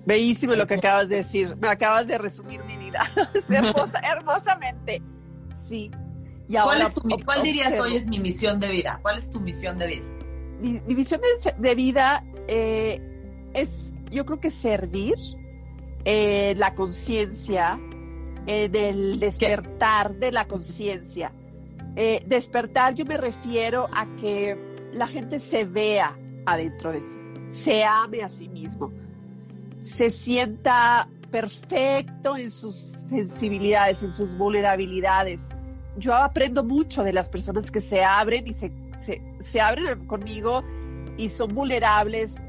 [0.05, 3.11] bellísimo lo que acabas de decir, me acabas de resumir mi vida,
[3.49, 5.03] hermosa, hermosamente,
[5.63, 5.91] sí.
[6.47, 8.97] Y ahora, ¿Cuál, es tu, ¿Cuál dirías hoy es mi misión de vida?
[9.03, 10.18] ¿Cuál es tu misión de vida?
[10.61, 11.21] Mi, misión
[11.57, 13.01] de, vida eh,
[13.53, 15.15] es yo creo que servir
[16.05, 17.79] eh, la conciencia,
[18.47, 21.31] en el despertar de la conciencia.
[21.95, 24.57] Eh, despertar yo me refiero a que
[24.93, 28.91] la gente se vea adentro de sí, se ame a sí mismo,
[29.81, 35.49] se sienta perfecto en sus sensibilidades, en sus vulnerabilidades.
[35.97, 40.63] Yo aprendo mucho de las personas que se abren y se, se, se abren conmigo
[41.17, 42.41] y son vulnerables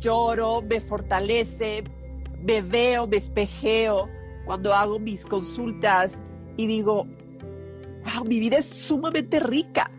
[0.00, 1.84] lloro, me fortalece,
[2.42, 4.08] me veo, me espejeo
[4.46, 6.22] cuando hago mis consultas
[6.56, 7.06] y digo,
[8.04, 9.90] wow, mi vida es sumamente rica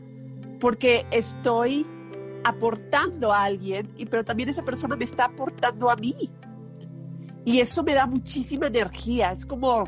[0.59, 1.87] porque estoy
[2.43, 6.15] aportando a alguien, y, pero también esa persona me está aportando a mí.
[7.45, 9.31] Y eso me da muchísima energía.
[9.31, 9.83] Es como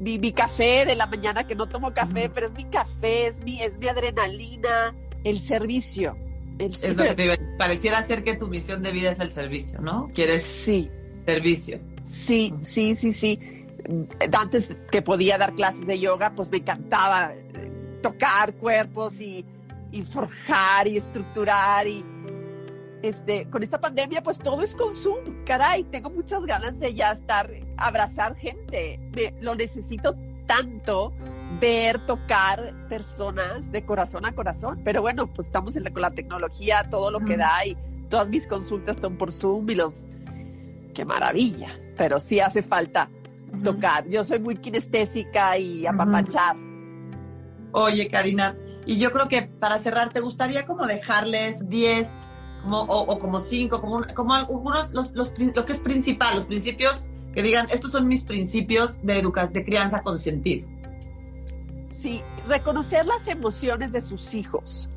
[0.00, 3.42] mi, mi café de la mañana que no tomo café, pero es mi café, es
[3.42, 4.94] mi, es mi adrenalina,
[5.24, 6.16] el servicio.
[6.58, 10.10] Es lo que te Pareciera ser que tu misión de vida es el servicio, ¿no?
[10.14, 10.90] ¿Quieres sí.
[11.24, 11.80] servicio?
[12.04, 13.66] Sí, sí, sí, sí.
[14.32, 19.44] Antes que podía dar clases de yoga, pues me encantaba eh, tocar cuerpos y,
[20.10, 22.04] forjar y estructurar y
[23.02, 25.18] este, con esta pandemia, pues todo es consumo.
[25.44, 29.00] Caray, tengo muchas ganas de ya estar, abrazar gente.
[29.40, 31.12] lo necesito tanto
[31.60, 34.80] ver, tocar personas de corazón a corazón.
[34.84, 37.76] Pero bueno, pues estamos en la, con la tecnología, todo lo que da y
[38.08, 40.04] todas mis consultas están por Zoom y los...
[40.94, 41.78] ¡Qué maravilla!
[41.96, 43.08] Pero sí hace falta
[43.62, 44.08] tocar.
[44.08, 46.56] Yo soy muy kinestésica y apapachar.
[47.72, 52.27] Oye, Karina, y yo creo que para cerrar, ¿te gustaría como dejarles 10
[52.72, 53.80] o, como 5,
[54.14, 58.24] como, algunos, los, los, lo que es principal, los principios que digan, estos son mis
[58.24, 60.66] principios de, educación, de crianza con sentido?
[61.86, 64.88] Sí, reconocer las emociones de sus hijos.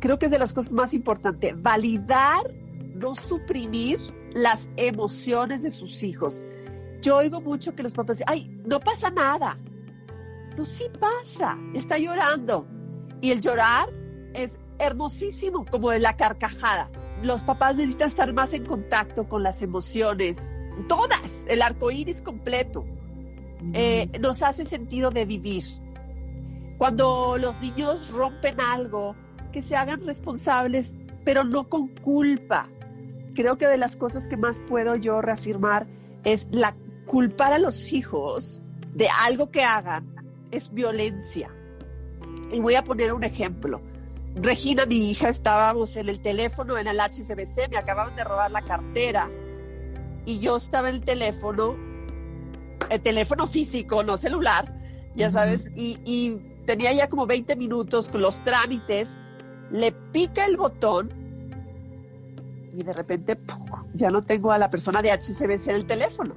[0.00, 1.60] Creo que es de las cosas más importantes.
[1.60, 2.52] Validar,
[2.94, 3.98] no suprimir
[4.34, 6.44] las emociones de sus hijos.
[7.00, 9.58] Yo oigo mucho que los papás dicen, ay, no pasa nada.
[10.56, 12.66] No, sí pasa, está llorando.
[13.20, 13.92] Y el llorar
[14.34, 16.90] es hermosísimo, como de la carcajada.
[17.22, 20.54] Los papás necesitan estar más en contacto con las emociones,
[20.88, 22.84] todas, el arco iris completo.
[23.72, 25.64] Eh, nos hace sentido de vivir.
[26.76, 29.16] Cuando los niños rompen algo,
[29.52, 30.94] que se hagan responsables,
[31.24, 32.68] pero no con culpa.
[33.34, 35.86] Creo que de las cosas que más puedo yo reafirmar
[36.24, 36.74] es la
[37.06, 38.60] culpar a los hijos
[38.94, 40.14] de algo que hagan
[40.50, 41.50] es violencia.
[42.52, 43.80] Y voy a poner un ejemplo.
[44.36, 48.62] Regina, mi hija, estábamos en el teléfono en el HCBC, me acababan de robar la
[48.62, 49.30] cartera
[50.26, 51.76] y yo estaba en el teléfono,
[52.90, 54.74] el teléfono físico, no celular,
[55.14, 59.10] ya sabes, y, y tenía ya como 20 minutos con los trámites,
[59.70, 61.10] le pica el botón
[62.72, 63.38] y de repente
[63.94, 66.34] ya no tengo a la persona de HCBC en el teléfono.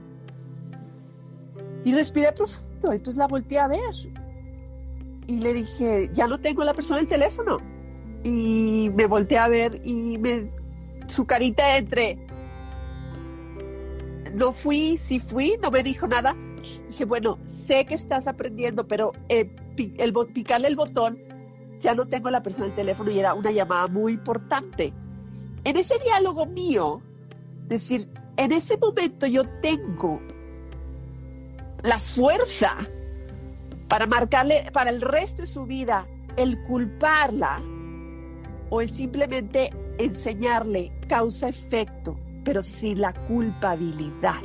[1.83, 3.79] Y respiré profundo, entonces la volteé a ver.
[5.25, 7.57] Y le dije, ya no tengo a la persona en el teléfono.
[8.23, 10.49] Y me volteé a ver y me,
[11.07, 12.17] su carita entre,
[14.33, 16.35] no fui, sí fui, no me dijo nada.
[16.89, 19.49] Dije, bueno, sé que estás aprendiendo, pero eh,
[19.97, 21.19] el, picarle el botón,
[21.79, 24.93] ya no tengo la persona en el teléfono y era una llamada muy importante.
[25.63, 27.01] En ese diálogo mío,
[27.67, 30.21] decir, en ese momento yo tengo
[31.83, 32.75] la fuerza
[33.87, 37.61] para marcarle para el resto de su vida el culparla
[38.69, 44.41] o el simplemente enseñarle causa-efecto pero sin la culpabilidad.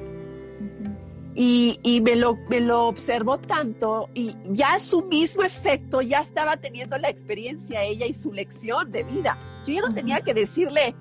[1.36, 6.56] Y, y, me, lo, me lo observó tanto y ya su mismo efecto ya estaba
[6.56, 9.38] teniendo la experiencia ella y su lección de vida.
[9.64, 10.96] Yo ya no tenía que decirle,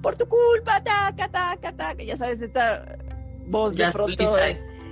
[0.00, 2.96] por tu culpa, taca, taca, taca, ya sabes, esta
[3.46, 4.36] voz de pronto.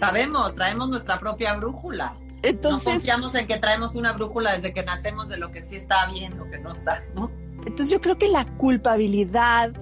[0.00, 2.18] Sabemos, traemos nuestra propia brújula.
[2.42, 5.76] Entonces, no confiamos en que traemos una brújula desde que nacemos de lo que sí
[5.76, 7.30] está bien, lo que no está, ¿no?
[7.66, 9.72] Entonces yo creo que la culpabilidad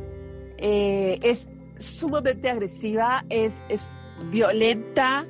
[0.59, 3.89] eh, es sumamente agresiva, es, es
[4.31, 5.27] violenta,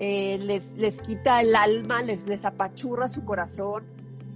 [0.00, 3.84] eh, les, les quita el alma, les, les apachurra su corazón.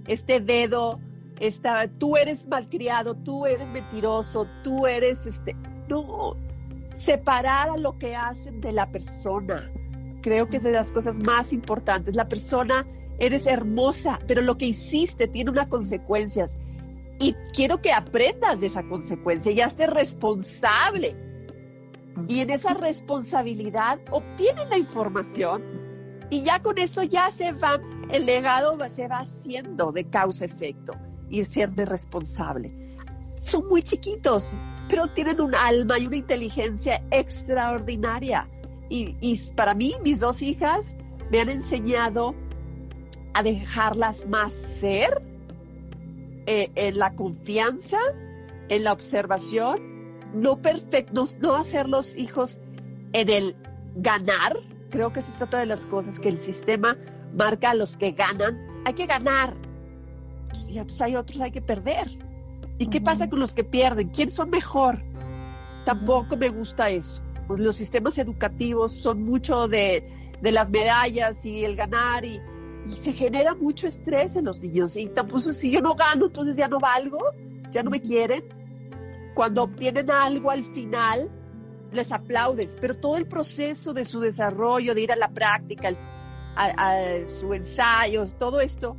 [0.07, 0.99] Este dedo,
[1.39, 5.55] esta, tú eres malcriado, tú eres mentiroso, tú eres este.
[5.89, 6.35] No,
[6.93, 9.71] separar a lo que hacen de la persona.
[10.21, 12.15] Creo que es de las cosas más importantes.
[12.15, 12.85] La persona,
[13.19, 16.55] eres hermosa, pero lo que hiciste tiene unas consecuencias.
[17.19, 21.15] Y quiero que aprendas de esa consecuencia y hazte responsable
[22.27, 25.63] y en esa responsabilidad obtienen la información
[26.29, 27.79] y ya con eso ya se va,
[28.11, 30.93] el legado se va haciendo de causa-efecto
[31.29, 32.95] y siendo responsable.
[33.35, 34.55] Son muy chiquitos,
[34.89, 38.49] pero tienen un alma y una inteligencia extraordinaria.
[38.89, 40.95] Y, y para mí, mis dos hijas
[41.31, 42.35] me han enseñado
[43.33, 45.21] a dejarlas más ser
[46.47, 47.99] eh, en la confianza,
[48.69, 49.97] en la observación
[50.33, 52.59] no perfectos, no hacer los hijos
[53.13, 53.55] en el
[53.95, 54.57] ganar.
[54.89, 56.97] Creo que se trata de las cosas que el sistema
[57.33, 58.83] marca a los que ganan.
[58.85, 59.55] Hay que ganar.
[60.49, 62.07] Pues, ya, pues hay otros, hay que perder.
[62.77, 64.09] ¿Y qué pasa con los que pierden?
[64.09, 65.01] ¿Quién son mejor?
[65.85, 67.21] Tampoco me gusta eso.
[67.47, 72.39] Pues los sistemas educativos son mucho de, las medallas y el ganar y,
[72.87, 74.95] y, se genera mucho estrés en los niños.
[74.95, 77.19] Y tampoco si yo no gano, entonces ya no valgo,
[77.71, 78.43] ya no me quieren
[79.37, 81.29] cuando obtienen algo al final,
[81.91, 85.89] les aplaudes, pero todo el proceso de su desarrollo, de ir a la práctica,
[86.55, 88.97] a, su ensayo, todo esto,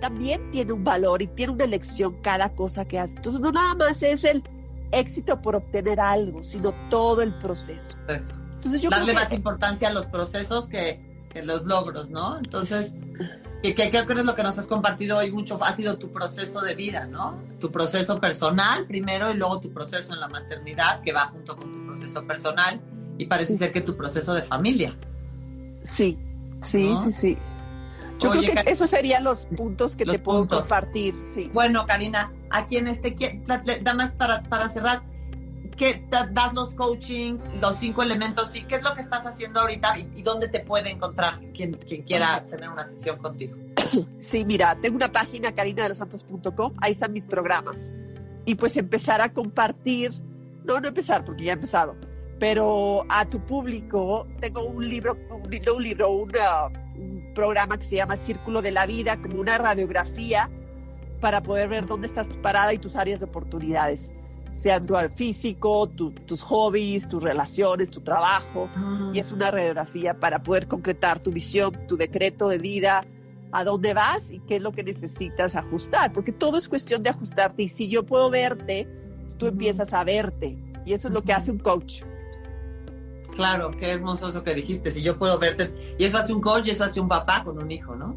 [0.00, 3.16] también tiene un valor y tiene una lección cada cosa que hace.
[3.16, 4.44] Entonces no nada más es el
[4.92, 7.98] éxito por obtener algo, sino todo el proceso.
[8.06, 12.36] Entonces yo Darle más importancia a los procesos que, que los logros, ¿no?
[12.36, 12.94] Entonces,
[13.62, 16.60] que, creo que es lo que nos has compartido hoy mucho, ha sido tu proceso
[16.60, 17.38] de vida, ¿no?
[17.58, 21.72] Tu proceso personal primero y luego tu proceso en la maternidad que va junto con
[21.72, 22.80] tu proceso personal
[23.18, 24.96] y parece ser que tu proceso de familia.
[25.82, 26.18] Sí,
[26.62, 27.38] sí, sí, sí.
[28.18, 31.50] Yo creo que esos serían los puntos que te puedo compartir, sí.
[31.52, 33.14] Bueno, Karina, aquí en este,
[33.46, 35.02] nada más para, para cerrar,
[35.80, 38.54] ¿qué das los coachings, los cinco elementos?
[38.54, 42.02] ¿Y qué es lo que estás haciendo ahorita y, dónde te puede encontrar quien, quien
[42.02, 43.56] quiera tener una sesión contigo?
[44.20, 47.94] Sí, mira, tengo una página carinadelosantos.com, ahí están mis programas.
[48.44, 50.12] Y pues empezar a compartir,
[50.64, 51.96] no, no empezar porque ya he empezado,
[52.38, 57.96] pero a tu público tengo un libro, un libro, un, libro un programa que se
[57.96, 60.50] llama Círculo de la Vida, como una radiografía
[61.20, 64.12] para poder ver dónde estás parada y tus áreas de oportunidades
[64.52, 68.68] sea tu físico, tus hobbies, tus relaciones, tu trabajo.
[68.74, 69.10] Ah.
[69.14, 73.04] Y es una radiografía para poder concretar tu visión, tu decreto de vida,
[73.52, 76.12] a dónde vas y qué es lo que necesitas ajustar.
[76.12, 77.62] Porque todo es cuestión de ajustarte.
[77.62, 78.88] Y si yo puedo verte,
[79.38, 80.58] tú empiezas a verte.
[80.84, 82.02] Y eso es lo que hace un coach.
[83.34, 84.90] Claro, qué hermoso eso que dijiste.
[84.90, 87.62] Si yo puedo verte, y eso hace un coach y eso hace un papá con
[87.62, 88.16] un hijo, ¿no?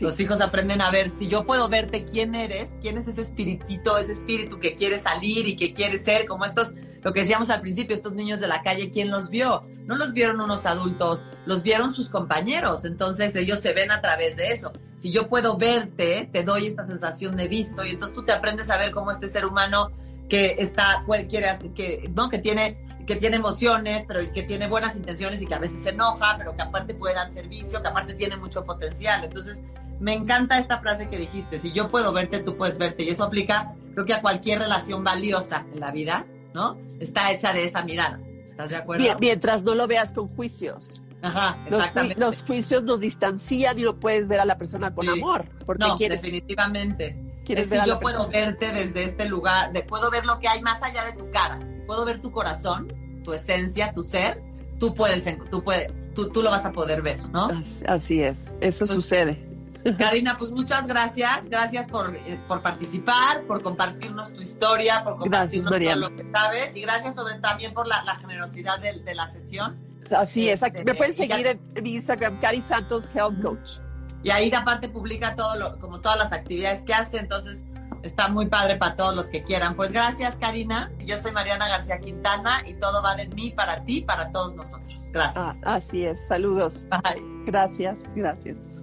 [0.00, 3.98] Los hijos aprenden a ver, si yo puedo verte quién eres, quién es ese espiritito,
[3.98, 7.60] ese espíritu que quiere salir y que quiere ser, como estos, lo que decíamos al
[7.60, 9.62] principio, estos niños de la calle, ¿quién los vio?
[9.86, 14.36] No los vieron unos adultos, los vieron sus compañeros, entonces ellos se ven a través
[14.36, 14.72] de eso.
[14.98, 18.70] Si yo puedo verte, te doy esta sensación de visto y entonces tú te aprendes
[18.70, 19.90] a ver cómo este ser humano
[20.28, 22.28] que está, puede, quiere, que, ¿no?
[22.28, 22.78] que tiene
[23.10, 26.54] que tiene emociones, pero que tiene buenas intenciones y que a veces se enoja, pero
[26.54, 29.24] que aparte puede dar servicio, que aparte tiene mucho potencial.
[29.24, 29.62] Entonces,
[30.00, 33.04] me encanta esta frase que dijiste, si yo puedo verte, tú puedes verte.
[33.04, 36.78] Y eso aplica, creo que a cualquier relación valiosa en la vida, ¿no?
[36.98, 38.18] Está hecha de esa mirada.
[38.44, 39.04] ¿Estás de acuerdo?
[39.20, 41.02] Mientras no lo veas con juicios.
[41.22, 42.18] Ajá, exactamente.
[42.18, 45.44] Los, juicios nos distancian y no puedes ver a la persona con amor.
[45.66, 47.42] Porque no, definitivamente.
[47.44, 50.82] Quieres ver yo puedo verte desde este lugar, de, puedo ver lo que hay más
[50.82, 51.58] allá de tu cara.
[51.86, 52.88] Puedo ver tu corazón,
[53.22, 54.42] tu esencia, tu ser.
[54.78, 57.50] Tú puedes, tú puedes, tú, tú lo vas a poder ver, ¿no?
[57.86, 59.49] Así es, eso sucede.
[59.98, 61.44] Karina, pues muchas gracias.
[61.44, 66.76] Gracias por, eh, por participar, por compartirnos tu historia, por compartirnos todo lo que sabes.
[66.76, 69.78] Y gracias sobre también por la, generosidad de, la sesión.
[70.14, 70.62] Así es.
[70.62, 73.78] Este, me pueden seguir en, mi Instagram, Cari Santos Health Coach.
[74.22, 77.18] Y ahí aparte publica todo lo, como todas las actividades que hace.
[77.18, 77.64] Entonces,
[78.02, 79.76] está muy padre para todos los que quieran.
[79.76, 80.90] Pues gracias, Karina.
[81.06, 85.10] Yo soy Mariana García Quintana y todo va de mí para ti, para todos nosotros.
[85.10, 85.36] Gracias.
[85.36, 86.26] Ah, así es.
[86.26, 86.86] Saludos.
[86.90, 87.24] Bye.
[87.46, 88.79] Gracias, gracias.